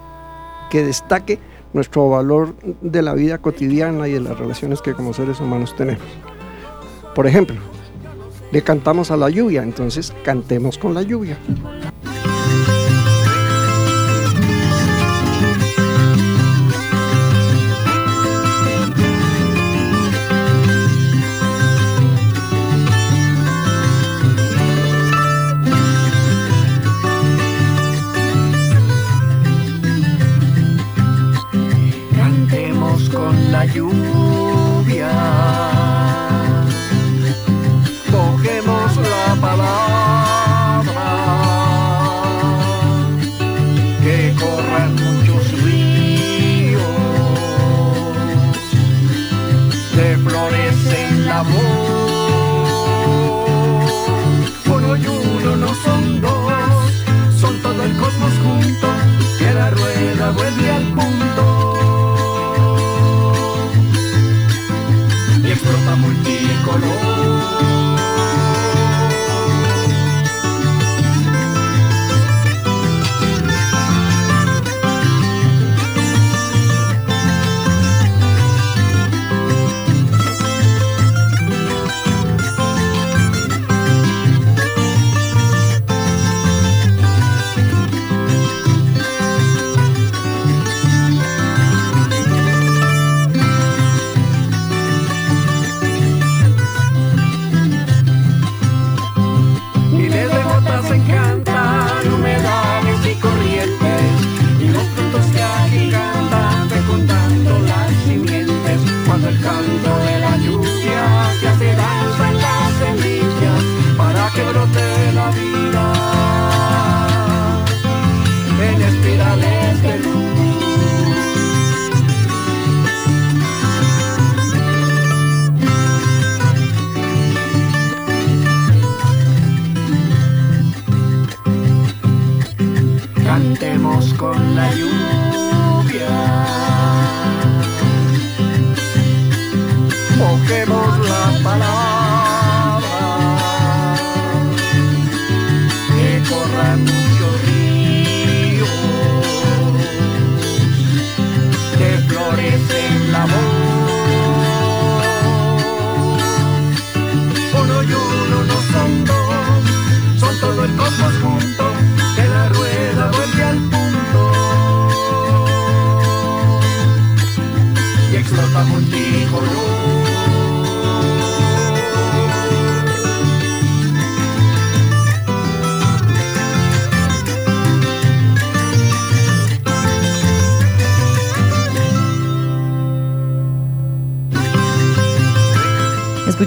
que 0.69 0.85
destaque 0.85 1.39
nuestro 1.73 2.09
valor 2.09 2.55
de 2.81 3.01
la 3.01 3.13
vida 3.13 3.37
cotidiana 3.39 4.07
y 4.07 4.13
de 4.13 4.21
las 4.21 4.39
relaciones 4.39 4.81
que 4.81 4.93
como 4.93 5.13
seres 5.13 5.41
humanos 5.41 5.75
tenemos. 5.75 6.07
Por 7.13 7.27
ejemplo, 7.27 7.57
le 8.51 8.61
cantamos 8.61 9.11
a 9.11 9.17
la 9.17 9.29
lluvia, 9.29 9.61
entonces 9.61 10.13
cantemos 10.23 10.77
con 10.77 10.93
la 10.93 11.01
lluvia. 11.01 11.37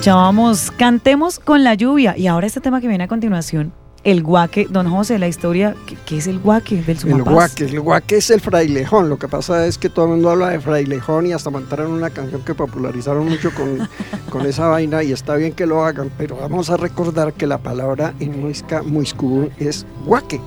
Escuchábamos 0.07 0.71
Cantemos 0.71 1.41
con 1.41 1.65
la 1.65 1.75
lluvia 1.75 2.17
y 2.17 2.29
ahora 2.29 2.47
este 2.47 2.61
tema 2.61 2.81
que 2.81 2.87
viene 2.87 3.03
a 3.03 3.09
continuación, 3.09 3.73
el 4.05 4.23
guaque. 4.23 4.69
Don 4.71 4.89
José, 4.89 5.19
la 5.19 5.27
historia, 5.27 5.75
¿qué, 5.85 5.97
qué 6.07 6.19
es 6.19 6.29
el 6.29 6.39
guaque 6.39 6.77
del 6.77 6.91
El 6.91 6.99
Sumapaz? 6.99 7.35
guaque, 7.35 7.65
el 7.65 7.81
guaque 7.81 8.17
es 8.19 8.31
el 8.31 8.41
frailejón. 8.41 9.09
Lo 9.09 9.19
que 9.19 9.27
pasa 9.27 9.67
es 9.67 9.79
que 9.79 9.89
todo 9.89 10.05
el 10.05 10.11
mundo 10.13 10.31
habla 10.31 10.51
de 10.51 10.61
frailejón 10.61 11.27
y 11.27 11.33
hasta 11.33 11.51
montaron 11.51 11.91
una 11.91 12.11
canción 12.11 12.41
que 12.43 12.55
popularizaron 12.55 13.29
mucho 13.29 13.53
con, 13.53 13.89
con 14.31 14.47
esa 14.47 14.69
vaina 14.69 15.03
y 15.03 15.11
está 15.11 15.35
bien 15.35 15.53
que 15.53 15.67
lo 15.67 15.85
hagan, 15.85 16.13
pero 16.17 16.37
vamos 16.37 16.71
a 16.71 16.77
recordar 16.77 17.33
que 17.33 17.49
la 17.49 17.59
palabra 17.59 18.15
en 18.21 18.41
muisca, 18.41 18.85
muiscú 18.85 19.51
es 19.59 19.85
guaque. 20.05 20.41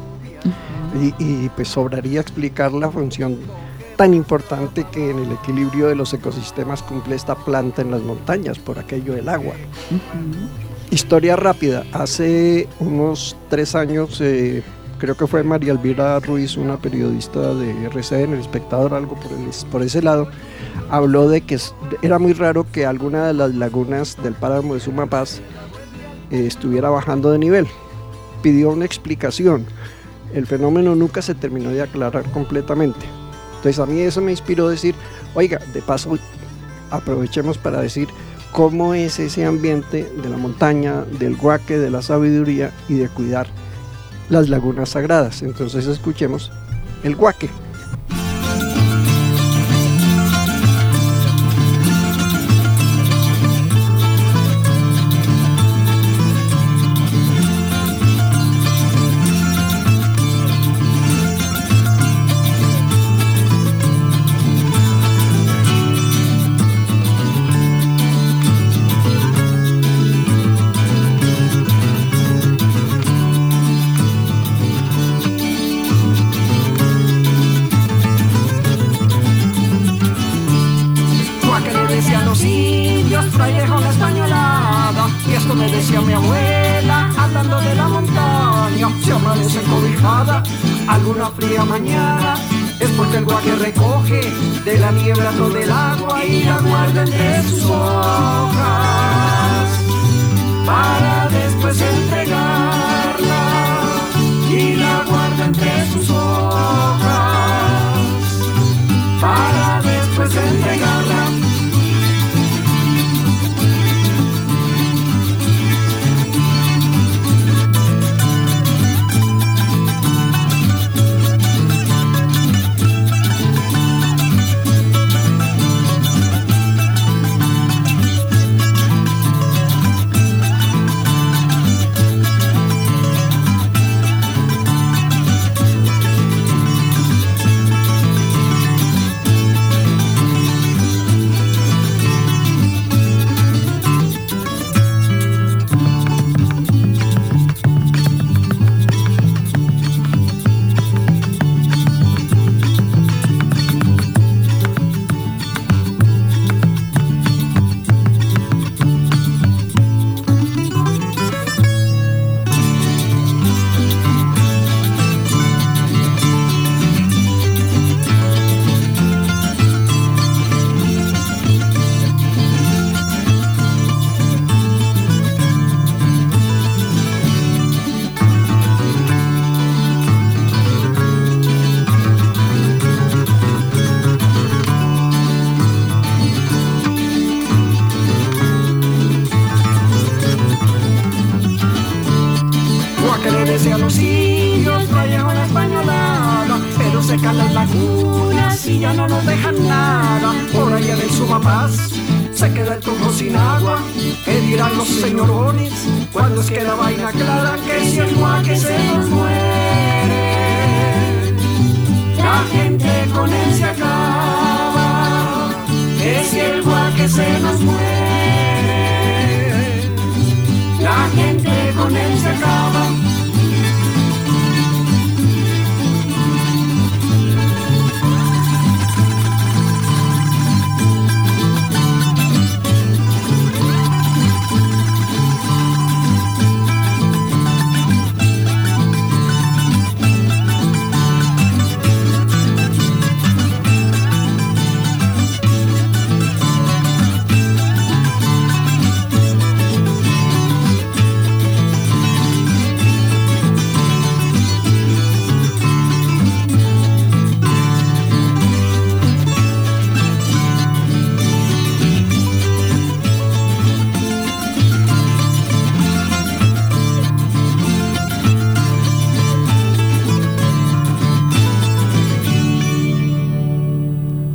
Y, 1.01 1.13
y, 1.21 1.49
pues 1.49 1.67
sobraría 1.67 2.21
explicar 2.21 2.71
la 2.71 2.89
función 2.89 3.37
tan 3.99 4.13
importante 4.13 4.85
que 4.89 5.09
en 5.11 5.19
el 5.19 5.29
equilibrio 5.33 5.87
de 5.87 5.95
los 5.95 6.13
ecosistemas 6.13 6.81
cumple 6.81 7.17
esta 7.17 7.35
planta 7.35 7.81
en 7.81 7.91
las 7.91 8.01
montañas 8.01 8.57
por 8.57 8.79
aquello 8.79 9.13
del 9.13 9.27
agua. 9.27 9.55
Historia 10.89 11.35
rápida. 11.35 11.83
Hace 11.91 12.69
unos 12.79 13.35
tres 13.49 13.75
años, 13.75 14.21
eh, 14.21 14.63
creo 14.99 15.17
que 15.17 15.27
fue 15.27 15.43
María 15.43 15.73
Elvira 15.73 16.17
Ruiz, 16.21 16.55
una 16.55 16.77
periodista 16.77 17.53
de 17.55 17.71
RCN, 17.87 18.35
el 18.35 18.39
espectador, 18.39 18.93
algo 18.93 19.15
por, 19.15 19.33
el- 19.33 19.49
por 19.69 19.83
ese 19.83 20.01
lado, 20.01 20.29
habló 20.89 21.27
de 21.27 21.41
que 21.41 21.59
era 22.01 22.19
muy 22.19 22.31
raro 22.31 22.65
que 22.71 22.85
alguna 22.85 23.27
de 23.27 23.33
las 23.33 23.53
lagunas 23.53 24.15
del 24.23 24.33
páramo 24.33 24.75
de 24.75 24.79
Sumapaz 24.79 25.41
eh, 26.31 26.45
estuviera 26.47 26.89
bajando 26.89 27.31
de 27.31 27.39
nivel. 27.39 27.67
Pidió 28.41 28.69
una 28.71 28.85
explicación. 28.85 29.65
El 30.33 30.47
fenómeno 30.47 30.95
nunca 30.95 31.21
se 31.21 31.35
terminó 31.35 31.69
de 31.71 31.81
aclarar 31.81 32.23
completamente. 32.31 33.05
Entonces 33.59 33.79
a 33.79 33.85
mí 33.85 33.99
eso 33.99 34.21
me 34.21 34.31
inspiró 34.31 34.67
a 34.67 34.71
decir, 34.71 34.95
oiga, 35.35 35.59
de 35.73 35.81
paso 35.81 36.17
aprovechemos 36.91 37.57
para 37.57 37.81
decir 37.81 38.07
cómo 38.53 38.93
es 38.93 39.19
ese 39.19 39.43
ambiente 39.43 40.09
de 40.23 40.29
la 40.29 40.37
montaña, 40.37 41.03
del 41.19 41.35
guaque, 41.35 41.77
de 41.77 41.91
la 41.91 42.01
sabiduría 42.01 42.71
y 42.87 42.95
de 42.95 43.09
cuidar 43.09 43.47
las 44.29 44.47
lagunas 44.47 44.89
sagradas. 44.89 45.41
Entonces 45.41 45.87
escuchemos 45.87 46.51
el 47.03 47.17
guaque. 47.17 47.49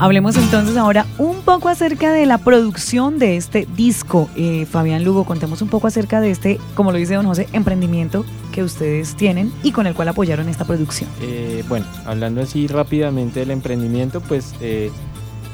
Hablemos 0.01 0.37
entonces 0.37 0.77
ahora 0.77 1.07
un 1.19 1.43
poco 1.43 1.69
acerca 1.69 2.13
de 2.13 2.27
la 2.27 2.39
producción 2.39 3.21
de 3.21 3.37
este 3.37 3.67
disco. 3.77 4.29
Eh, 4.35 4.67
Fabián 4.67 5.05
Lugo, 5.05 5.25
contemos 5.25 5.63
un 5.63 5.69
poco 5.69 5.87
acerca 5.87 6.21
de 6.21 6.33
este, 6.33 6.59
como 6.75 6.91
lo 6.91 6.99
dice 6.99 7.15
don 7.15 7.27
José, 7.27 7.47
emprendimiento 7.53 8.25
que 8.53 8.65
ustedes 8.65 9.15
tienen 9.15 9.53
y 9.63 9.71
con 9.71 9.87
el 9.87 9.95
cual 9.95 10.09
apoyaron 10.09 10.49
esta 10.49 10.65
producción. 10.65 11.09
Eh, 11.23 11.63
bueno, 11.69 11.87
hablando 12.07 12.43
así 12.43 12.67
rápidamente 12.67 13.41
del 13.41 13.53
emprendimiento, 13.53 14.21
pues 14.21 14.55
eh, 14.61 14.91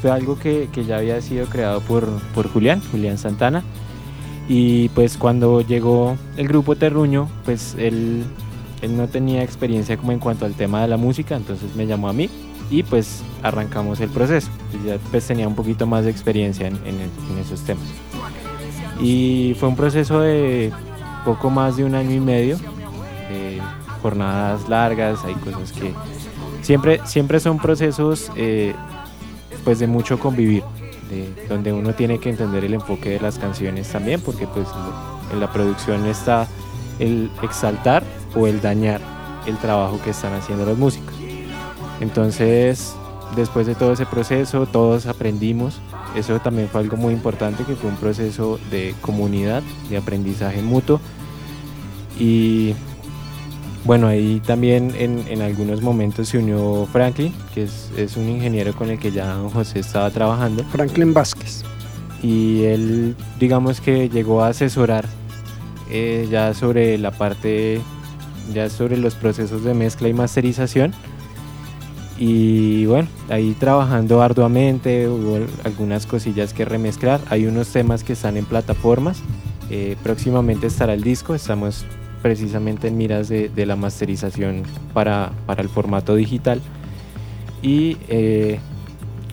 fue 0.00 0.10
algo 0.10 0.38
que, 0.38 0.68
ya 0.86 0.96
había 0.96 1.20
sido 1.20 1.44
creado 1.44 1.82
por, 1.82 2.08
por 2.34 2.48
Julián, 2.50 2.80
Julián 2.90 3.18
Santana. 3.18 3.62
Y 4.48 4.88
pues 4.90 5.18
cuando 5.18 5.60
llegó 5.60 6.16
el 6.38 6.48
grupo 6.48 6.76
Terruño, 6.76 7.28
pues 7.44 7.76
él, 7.78 8.24
él 8.80 8.96
no 8.96 9.06
tenía 9.06 9.42
experiencia 9.42 9.98
como 9.98 10.12
en 10.12 10.18
cuanto 10.18 10.46
al 10.46 10.54
tema 10.54 10.80
de 10.80 10.88
la 10.88 10.96
música, 10.96 11.36
entonces 11.36 11.76
me 11.76 11.86
llamó 11.86 12.08
a 12.08 12.14
mí 12.14 12.30
y 12.70 12.82
pues 12.82 13.22
arrancamos 13.42 14.00
el 14.00 14.10
proceso. 14.10 14.48
Yo 14.72 14.92
ya 14.92 14.98
pues 15.10 15.26
tenía 15.26 15.48
un 15.48 15.54
poquito 15.54 15.86
más 15.86 16.04
de 16.04 16.10
experiencia 16.10 16.68
en, 16.68 16.78
esos 17.40 17.60
temas. 17.60 17.84
Y 19.00 19.56
fue 19.58 19.68
un 19.68 19.76
proceso 19.76 20.20
de 20.20 20.72
poco 21.24 21.50
más 21.50 21.76
de 21.76 21.84
un 21.84 21.94
año 21.94 22.12
y 22.12 22.20
medio, 22.20 22.58
jornadas 24.00 24.68
largas, 24.68 25.24
hay 25.24 25.34
cosas 25.34 25.72
que 25.72 25.92
siempre, 26.62 27.00
siempre 27.04 27.40
son 27.40 27.58
procesos 27.58 28.30
eh, 28.36 28.74
pues 29.64 29.78
de 29.78 29.86
mucho 29.86 30.18
convivir, 30.18 30.62
de, 31.10 31.28
donde 31.48 31.72
uno 31.72 31.94
tiene 31.94 32.18
que 32.18 32.30
entender 32.30 32.64
el 32.64 32.74
enfoque 32.74 33.10
de 33.10 33.20
las 33.20 33.38
canciones 33.38 33.88
también, 33.88 34.20
porque 34.20 34.46
pues 34.46 34.66
en 35.32 35.40
la 35.40 35.52
producción 35.52 36.06
está 36.06 36.46
el 36.98 37.30
exaltar 37.42 38.02
o 38.34 38.46
el 38.46 38.60
dañar 38.60 39.00
el 39.46 39.56
trabajo 39.58 40.00
que 40.02 40.10
están 40.10 40.34
haciendo 40.34 40.64
los 40.64 40.78
músicos. 40.78 41.09
Entonces, 42.00 42.94
después 43.36 43.66
de 43.66 43.74
todo 43.74 43.92
ese 43.92 44.06
proceso, 44.06 44.66
todos 44.66 45.06
aprendimos. 45.06 45.80
Eso 46.16 46.38
también 46.40 46.68
fue 46.68 46.80
algo 46.80 46.96
muy 46.96 47.12
importante, 47.12 47.64
que 47.64 47.76
fue 47.76 47.90
un 47.90 47.96
proceso 47.96 48.58
de 48.70 48.94
comunidad, 49.00 49.62
de 49.88 49.96
aprendizaje 49.96 50.62
mutuo. 50.62 51.00
Y 52.18 52.74
bueno, 53.84 54.08
ahí 54.08 54.40
también 54.44 54.92
en, 54.96 55.24
en 55.28 55.40
algunos 55.42 55.82
momentos 55.82 56.28
se 56.28 56.38
unió 56.38 56.86
Franklin, 56.92 57.32
que 57.54 57.64
es, 57.64 57.90
es 57.96 58.16
un 58.16 58.28
ingeniero 58.28 58.74
con 58.74 58.90
el 58.90 58.98
que 58.98 59.10
ya 59.12 59.36
José 59.52 59.80
estaba 59.80 60.10
trabajando. 60.10 60.64
Franklin 60.64 61.14
Vázquez. 61.14 61.62
Y 62.22 62.64
él, 62.64 63.16
digamos 63.38 63.80
que 63.80 64.10
llegó 64.10 64.42
a 64.42 64.48
asesorar 64.48 65.06
eh, 65.90 66.28
ya 66.30 66.52
sobre 66.54 66.98
la 66.98 67.10
parte, 67.10 67.80
ya 68.52 68.68
sobre 68.68 68.96
los 68.98 69.14
procesos 69.14 69.64
de 69.64 69.74
mezcla 69.74 70.08
y 70.08 70.12
masterización. 70.12 70.92
Y 72.20 72.84
bueno, 72.84 73.08
ahí 73.30 73.56
trabajando 73.58 74.20
arduamente, 74.20 75.08
hubo 75.08 75.38
algunas 75.64 76.04
cosillas 76.04 76.52
que 76.52 76.66
remezclar. 76.66 77.18
Hay 77.30 77.46
unos 77.46 77.68
temas 77.68 78.04
que 78.04 78.12
están 78.12 78.36
en 78.36 78.44
plataformas. 78.44 79.22
eh, 79.70 79.96
próximamente 80.02 80.66
estará 80.66 80.92
el 80.92 81.02
disco. 81.02 81.34
Estamos 81.34 81.86
precisamente 82.20 82.88
en 82.88 82.98
miras 82.98 83.30
de, 83.30 83.50
la 83.64 83.74
masterización 83.74 84.64
para, 84.92 85.32
para 85.46 85.62
el 85.62 85.70
formato 85.70 86.14
digital. 86.14 86.60
Y 87.62 87.96
eh, 88.08 88.58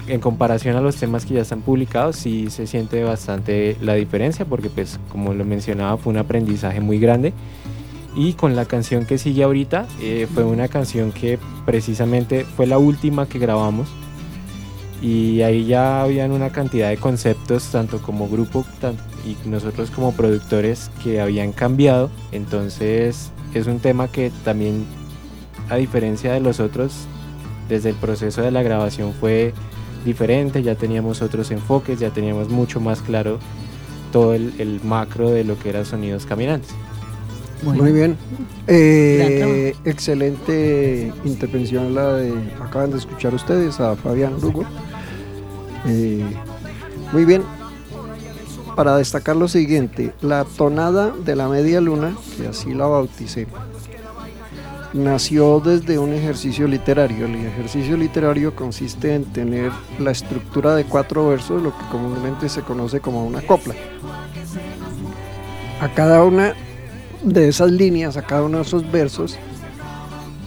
en 0.07 0.21
comparación 0.21 0.77
a 0.77 0.81
los 0.81 0.95
temas 0.95 1.25
que 1.25 1.33
ya 1.33 1.41
están 1.41 1.63
publicados, 1.63 2.15
sí 2.15 2.49
se 2.49 2.67
siente 2.67 3.03
bastante 3.03 3.75
la 3.81 3.95
diferencia, 3.95 4.45
porque 4.45 4.69
pues 4.69 4.97
como 5.11 5.33
lo 5.33 5.43
mencionaba, 5.43 5.97
fue 5.97 6.13
un 6.13 6.19
aprendizaje 6.19 6.79
muy 6.79 6.99
grande. 6.99 7.33
Y 8.17 8.33
con 8.33 8.55
la 8.55 8.65
canción 8.65 9.05
que 9.05 9.19
sigue 9.19 9.43
ahorita, 9.43 9.85
eh, 10.01 10.27
fue 10.33 10.43
una 10.43 10.67
canción 10.67 11.11
que 11.11 11.37
precisamente 11.67 12.45
fue 12.45 12.65
la 12.65 12.79
última 12.79 13.27
que 13.27 13.37
grabamos. 13.37 13.87
Y 15.03 15.43
ahí 15.43 15.65
ya 15.67 16.01
habían 16.01 16.31
una 16.31 16.49
cantidad 16.49 16.89
de 16.89 16.97
conceptos, 16.97 17.69
tanto 17.71 18.01
como 18.01 18.27
grupo 18.27 18.65
y 19.23 19.47
nosotros 19.47 19.91
como 19.91 20.13
productores, 20.13 20.89
que 21.03 21.21
habían 21.21 21.51
cambiado. 21.51 22.09
Entonces 22.31 23.31
es 23.53 23.67
un 23.67 23.77
tema 23.77 24.07
que 24.07 24.31
también, 24.43 24.87
a 25.69 25.75
diferencia 25.75 26.33
de 26.33 26.39
los 26.39 26.59
otros, 26.59 27.05
desde 27.69 27.89
el 27.89 27.95
proceso 27.95 28.41
de 28.41 28.49
la 28.49 28.63
grabación 28.63 29.13
fue 29.13 29.53
diferente, 30.05 30.63
ya 30.63 30.73
teníamos 30.73 31.21
otros 31.21 31.51
enfoques, 31.51 31.99
ya 31.99 32.09
teníamos 32.09 32.49
mucho 32.49 32.79
más 32.79 33.03
claro 33.03 33.37
todo 34.11 34.33
el, 34.33 34.81
macro 34.83 35.29
de 35.29 35.43
lo 35.43 35.59
que 35.59 35.69
era 35.69 35.85
Sonidos 35.85 36.25
Caminantes. 36.25 36.73
Bueno, 37.63 37.83
Muy 37.83 37.91
bien. 37.91 38.17
Eh, 38.67 39.75
excelente 39.85 41.11
intervención 41.25 41.95
la 41.95 42.13
de, 42.13 42.33
acaban 42.61 42.91
de 42.91 42.97
escuchar 42.97 43.33
ustedes 43.33 43.79
a 43.79 43.95
Fabián 43.95 44.39
Lugo. 44.41 44.63
Eh, 45.85 46.23
muy 47.11 47.25
bien. 47.25 47.43
Para 48.75 48.97
destacar 48.97 49.35
lo 49.35 49.47
siguiente, 49.47 50.13
la 50.21 50.45
tonada 50.45 51.11
de 51.25 51.35
la 51.35 51.47
media 51.47 51.81
luna, 51.81 52.15
que 52.37 52.47
así 52.47 52.75
la 52.75 52.85
bauticé, 52.85 53.47
nació 54.93 55.59
desde 55.59 55.97
un 55.97 56.13
ejercicio 56.13 56.67
literario. 56.67 57.25
El 57.25 57.35
ejercicio 57.35 57.97
literario 57.97 58.55
consiste 58.55 59.15
en 59.15 59.25
tener 59.25 59.71
la 59.97 60.11
estructura 60.11 60.75
de 60.75 60.85
cuatro 60.85 61.27
versos, 61.27 61.63
lo 61.63 61.71
que 61.75 61.85
comúnmente 61.91 62.49
se 62.49 62.61
conoce 62.61 62.99
como 62.99 63.25
una 63.25 63.41
copla. 63.41 63.73
A 65.81 65.89
cada 65.89 66.23
una 66.23 66.53
de 67.23 67.47
esas 67.47 67.71
líneas, 67.71 68.17
a 68.17 68.21
cada 68.21 68.43
uno 68.43 68.57
de 68.57 68.63
esos 68.63 68.89
versos, 68.91 69.37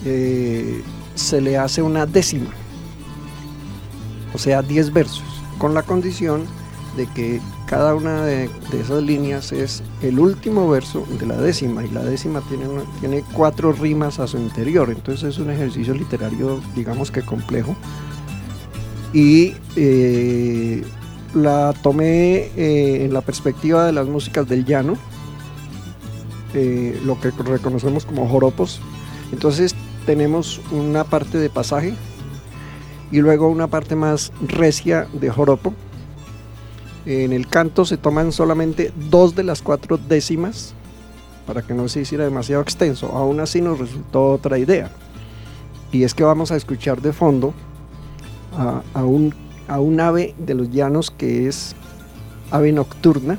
eh, 0.04 0.82
se 1.14 1.40
le 1.40 1.58
hace 1.58 1.82
una 1.82 2.06
décima, 2.06 2.50
o 4.32 4.38
sea, 4.38 4.62
10 4.62 4.92
versos, 4.92 5.24
con 5.58 5.74
la 5.74 5.82
condición 5.82 6.44
de 6.96 7.06
que 7.06 7.40
cada 7.66 7.94
una 7.94 8.24
de, 8.24 8.50
esas 8.72 9.02
líneas 9.02 9.52
es 9.52 9.82
el 10.02 10.18
último 10.18 10.68
verso 10.68 11.06
de 11.18 11.26
la 11.26 11.36
décima, 11.36 11.84
y 11.84 11.90
la 11.90 12.02
décima 12.02 12.40
tiene, 12.48 12.64
tiene 13.00 13.24
cuatro 13.32 13.72
rimas 13.72 14.18
a 14.18 14.26
su 14.26 14.38
interior, 14.38 14.90
entonces 14.90 15.34
es 15.34 15.38
un 15.38 15.50
ejercicio 15.50 15.94
literario, 15.94 16.60
digamos 16.74 17.10
que 17.10 17.22
complejo, 17.22 17.76
y 19.12 19.54
eh, 19.76 20.82
la 21.34 21.74
tomé 21.82 22.50
eh, 22.56 23.04
en 23.04 23.12
la 23.12 23.20
perspectiva 23.20 23.86
de 23.86 23.92
las 23.92 24.06
músicas 24.06 24.48
del 24.48 24.64
llano, 24.64 24.96
eh, 26.54 27.00
lo 27.04 27.20
que 27.20 27.30
reconocemos 27.30 28.04
como 28.04 28.28
joropos. 28.28 28.80
Entonces 29.32 29.74
tenemos 30.06 30.60
una 30.72 31.04
parte 31.04 31.38
de 31.38 31.50
pasaje 31.50 31.94
y 33.12 33.20
luego 33.20 33.48
una 33.48 33.68
parte 33.68 33.96
más 33.96 34.32
recia 34.40 35.06
de 35.12 35.30
joropo. 35.30 35.74
En 37.06 37.32
el 37.32 37.46
canto 37.46 37.84
se 37.84 37.96
toman 37.96 38.32
solamente 38.32 38.92
dos 39.10 39.34
de 39.34 39.44
las 39.44 39.62
cuatro 39.62 39.96
décimas 39.96 40.74
para 41.46 41.62
que 41.62 41.74
no 41.74 41.88
se 41.88 42.00
hiciera 42.00 42.24
demasiado 42.24 42.62
extenso. 42.62 43.08
Aún 43.08 43.40
así 43.40 43.60
nos 43.60 43.78
resultó 43.78 44.32
otra 44.32 44.58
idea. 44.58 44.90
Y 45.92 46.04
es 46.04 46.14
que 46.14 46.22
vamos 46.22 46.52
a 46.52 46.56
escuchar 46.56 47.00
de 47.00 47.12
fondo 47.12 47.52
a, 48.94 49.04
un, 49.04 49.34
a 49.66 49.80
un 49.80 50.00
ave 50.00 50.34
de 50.38 50.54
los 50.54 50.70
llanos 50.70 51.10
que 51.10 51.48
es 51.48 51.74
ave 52.50 52.72
nocturna, 52.72 53.38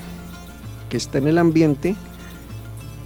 que 0.89 0.97
está 0.97 1.20
en 1.20 1.28
el 1.28 1.38
ambiente 1.38 1.95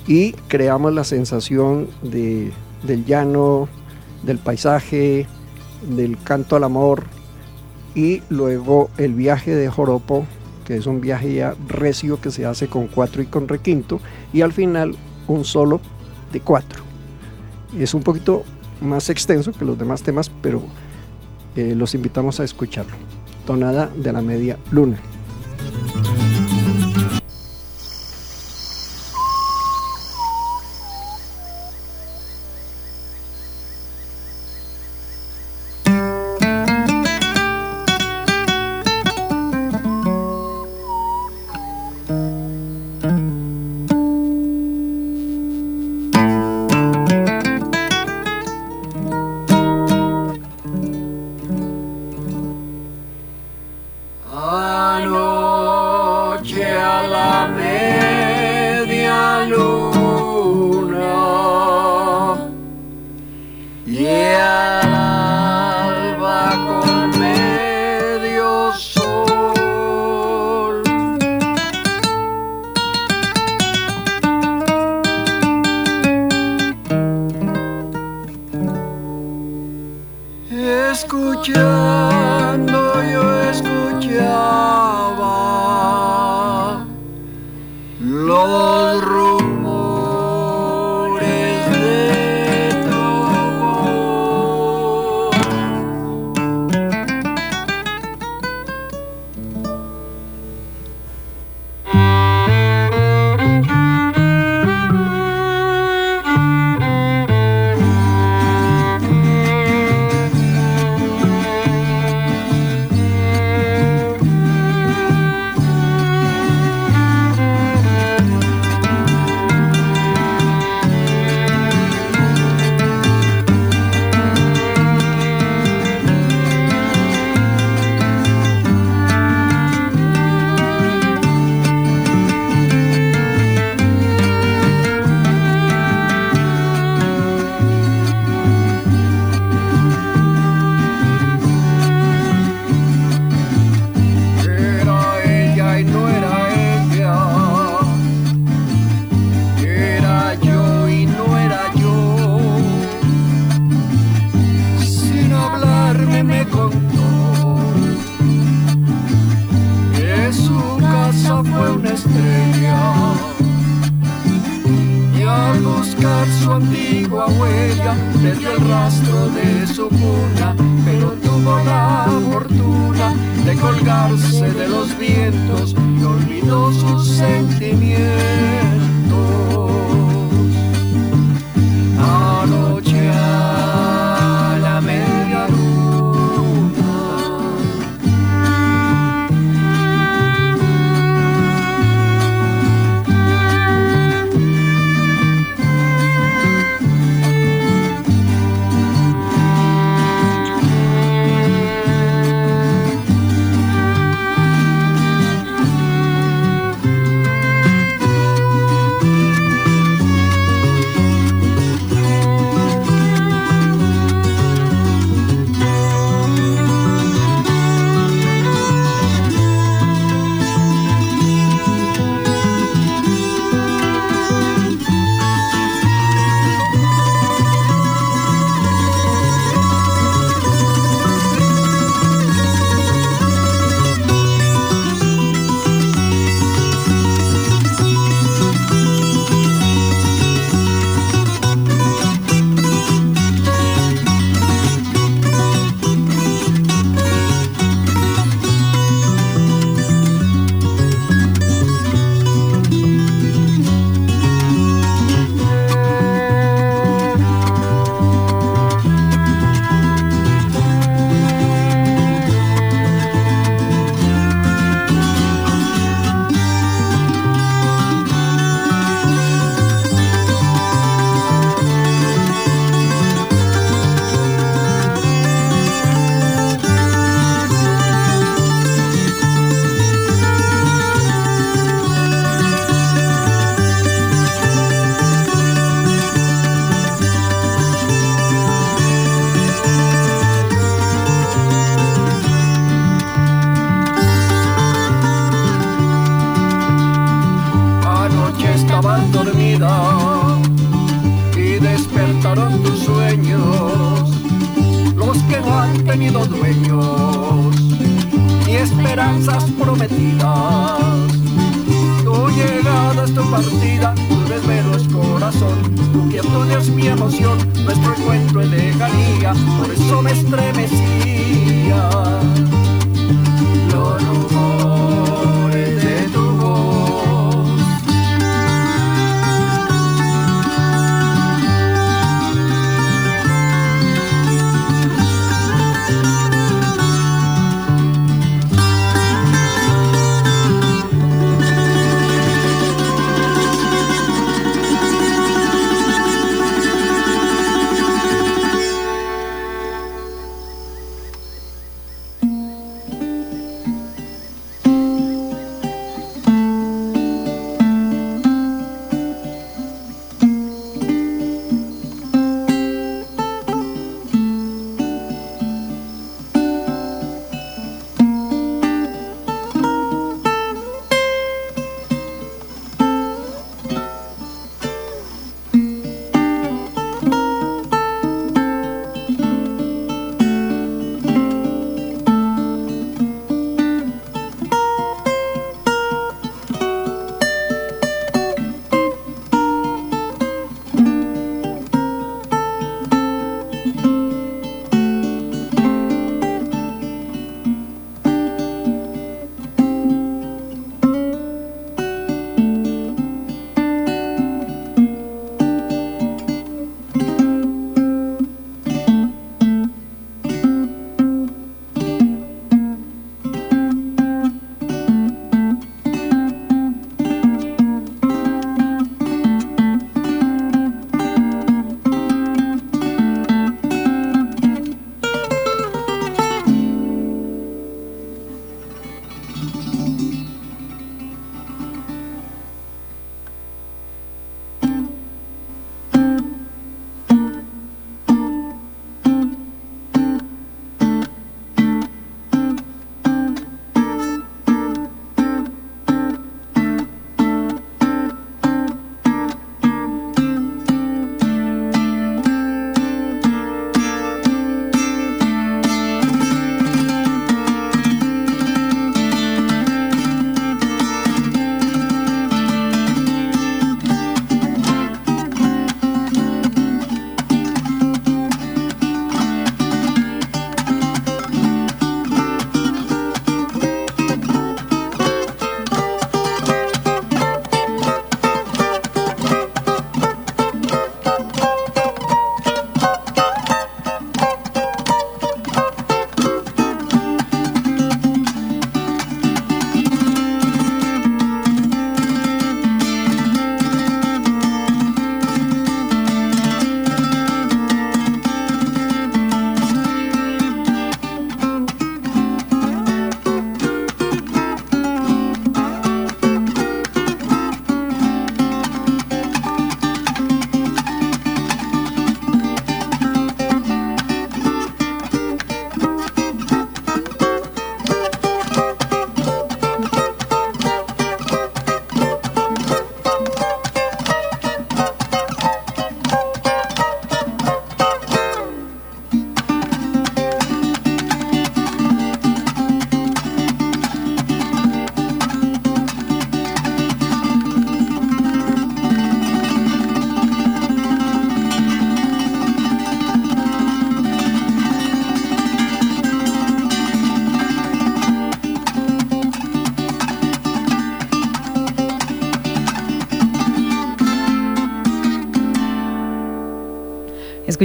y 0.08 0.34
creamos 0.48 0.94
la 0.94 1.04
sensación 1.04 1.88
de, 2.02 2.52
del 2.84 3.06
llano, 3.06 3.68
del 4.24 4.38
paisaje, 4.38 5.28
del 5.90 6.18
canto 6.24 6.56
al 6.56 6.64
amor 6.64 7.04
y 7.96 8.22
luego 8.30 8.90
el 8.98 9.14
viaje 9.14 9.56
de 9.56 9.70
Joropo, 9.70 10.26
que 10.66 10.76
es 10.76 10.86
un 10.86 11.02
viaje 11.02 11.34
ya 11.34 11.56
recio 11.68 12.20
que 12.20 12.32
se 12.32 12.46
hace 12.46 12.68
con 12.68 12.88
cuatro 12.88 13.22
y 13.22 13.26
con 13.26 13.48
requinto 13.48 14.00
y 14.34 14.42
al 14.42 14.54
final 14.54 14.96
un 15.28 15.46
solo 15.46 15.80
de 16.32 16.42
cuatro. 16.42 16.84
Es 17.78 17.94
un 17.94 18.04
poquito 18.04 18.44
más 18.82 19.10
extenso 19.10 19.52
que 19.52 19.66
los 19.66 19.78
demás 19.78 20.04
temas, 20.04 20.30
pero 20.42 20.62
eh, 21.56 21.74
los 21.76 21.96
invitamos 21.96 22.40
a 22.40 22.44
escucharlo. 22.44 22.96
Tonada 23.46 23.90
de 23.96 24.12
la 24.12 24.22
media 24.22 24.58
luna. 24.72 24.98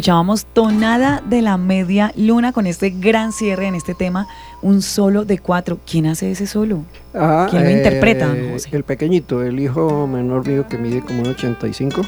Escuchábamos 0.01 0.47
Tonada 0.47 1.23
de 1.29 1.43
la 1.43 1.59
Media 1.59 2.11
Luna 2.17 2.53
con 2.53 2.67
este 2.67 2.89
gran 2.89 3.33
cierre 3.33 3.67
en 3.67 3.75
este 3.75 3.95
tema, 3.95 4.27
un 4.63 4.81
solo 4.81 5.27
de 5.27 5.39
cuatro. 5.39 5.79
¿Quién 5.85 6.07
hace 6.07 6.31
ese 6.31 6.47
solo? 6.47 6.85
Ah, 7.13 7.49
¿Quién 7.51 7.65
lo 7.65 7.71
interpreta, 7.71 8.35
eh, 8.35 8.49
José? 8.51 8.71
El 8.73 8.83
pequeñito, 8.83 9.43
el 9.43 9.61
hijo 9.61 10.07
menor 10.07 10.49
mío 10.49 10.67
que 10.67 10.79
mide 10.79 11.03
como 11.03 11.21
un 11.21 11.29
85. 11.29 12.01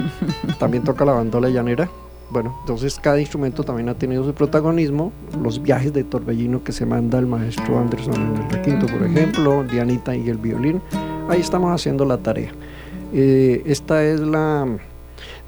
también 0.58 0.84
toca 0.84 1.06
la 1.06 1.12
bandola 1.12 1.48
llanera. 1.48 1.88
Bueno, 2.28 2.54
entonces 2.60 3.00
cada 3.00 3.18
instrumento 3.18 3.62
también 3.62 3.88
ha 3.88 3.94
tenido 3.94 4.22
su 4.22 4.34
protagonismo. 4.34 5.10
Los 5.42 5.62
viajes 5.62 5.94
de 5.94 6.04
torbellino 6.04 6.62
que 6.62 6.72
se 6.72 6.84
manda 6.84 7.18
el 7.18 7.26
maestro 7.26 7.78
Anderson 7.78 8.16
en 8.16 8.36
el 8.36 8.50
requinto, 8.50 8.84
por 8.84 9.02
ejemplo, 9.02 9.64
Dianita 9.64 10.14
y 10.14 10.28
el 10.28 10.36
violín. 10.36 10.82
Ahí 11.30 11.40
estamos 11.40 11.72
haciendo 11.72 12.04
la 12.04 12.18
tarea. 12.18 12.52
Eh, 13.14 13.62
esta 13.64 14.04
es 14.04 14.20
la, 14.20 14.66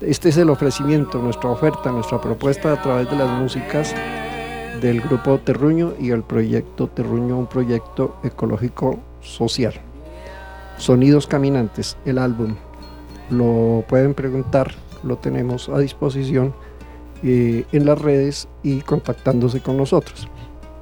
este 0.00 0.30
es 0.30 0.36
el 0.36 0.50
ofrecimiento, 0.50 1.18
nuestra 1.18 1.50
oferta, 1.50 1.90
nuestra 1.90 2.20
propuesta 2.20 2.72
a 2.72 2.82
través 2.82 3.10
de 3.10 3.16
las 3.16 3.30
músicas 3.30 3.94
del 4.80 5.00
grupo 5.00 5.38
Terruño 5.38 5.94
y 6.00 6.10
el 6.10 6.22
proyecto 6.22 6.88
Terruño, 6.88 7.38
un 7.38 7.46
proyecto 7.46 8.16
ecológico 8.24 8.98
social. 9.20 9.74
Sonidos 10.76 11.26
Caminantes, 11.26 11.96
el 12.04 12.18
álbum. 12.18 12.56
Lo 13.30 13.84
pueden 13.88 14.14
preguntar, 14.14 14.72
lo 15.04 15.16
tenemos 15.16 15.68
a 15.68 15.78
disposición 15.78 16.54
eh, 17.22 17.64
en 17.70 17.86
las 17.86 18.00
redes 18.00 18.48
y 18.62 18.80
contactándose 18.80 19.60
con 19.60 19.76
nosotros. 19.76 20.28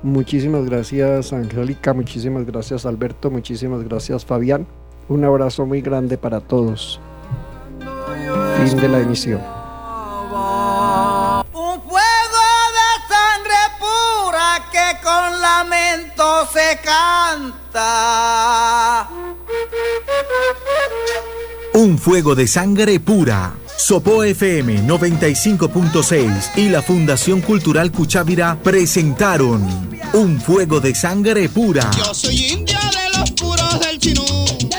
Muchísimas 0.03 0.65
gracias 0.65 1.35
Angélica, 1.35 1.93
muchísimas 1.93 2.47
gracias 2.47 2.87
Alberto, 2.87 3.31
muchísimas 3.31 3.85
gracias 3.85 4.25
Fabián. 4.25 4.67
Un 5.09 5.25
abrazo 5.25 5.67
muy 5.67 5.83
grande 5.83 6.17
para 6.17 6.41
todos. 6.41 7.01
Fin 8.57 8.77
de 8.77 8.89
la 8.89 8.99
emisión. 8.99 9.41
Un 11.53 11.81
fuego 11.83 12.45
de 12.79 12.91
sangre 13.09 13.61
pura 13.79 14.49
que 14.71 14.87
con 15.03 15.41
lamento 15.41 16.27
se 16.53 16.69
canta. 16.85 17.89
Un 21.75 21.99
fuego 21.99 22.35
de 22.35 22.47
sangre 22.47 23.01
pura. 23.01 23.55
Sopo 23.77 24.23
FM 24.23 24.83
95.6 24.87 26.57
y 26.57 26.69
la 26.69 26.83
Fundación 26.83 27.41
Cultural 27.41 27.91
Cuchávira 27.91 28.59
presentaron 28.63 29.67
Un 30.13 30.39
fuego 30.41 30.81
de 30.81 30.95
sangre 30.95 31.49
pura. 31.49 31.91
Yo 31.97 32.13
soy 32.13 32.37
india 32.49 32.79
de 32.93 33.00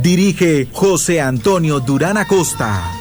Dirige 0.00 0.66
José 0.72 1.20
Antonio 1.20 1.78
Durán 1.80 2.16
Acosta. 2.16 2.99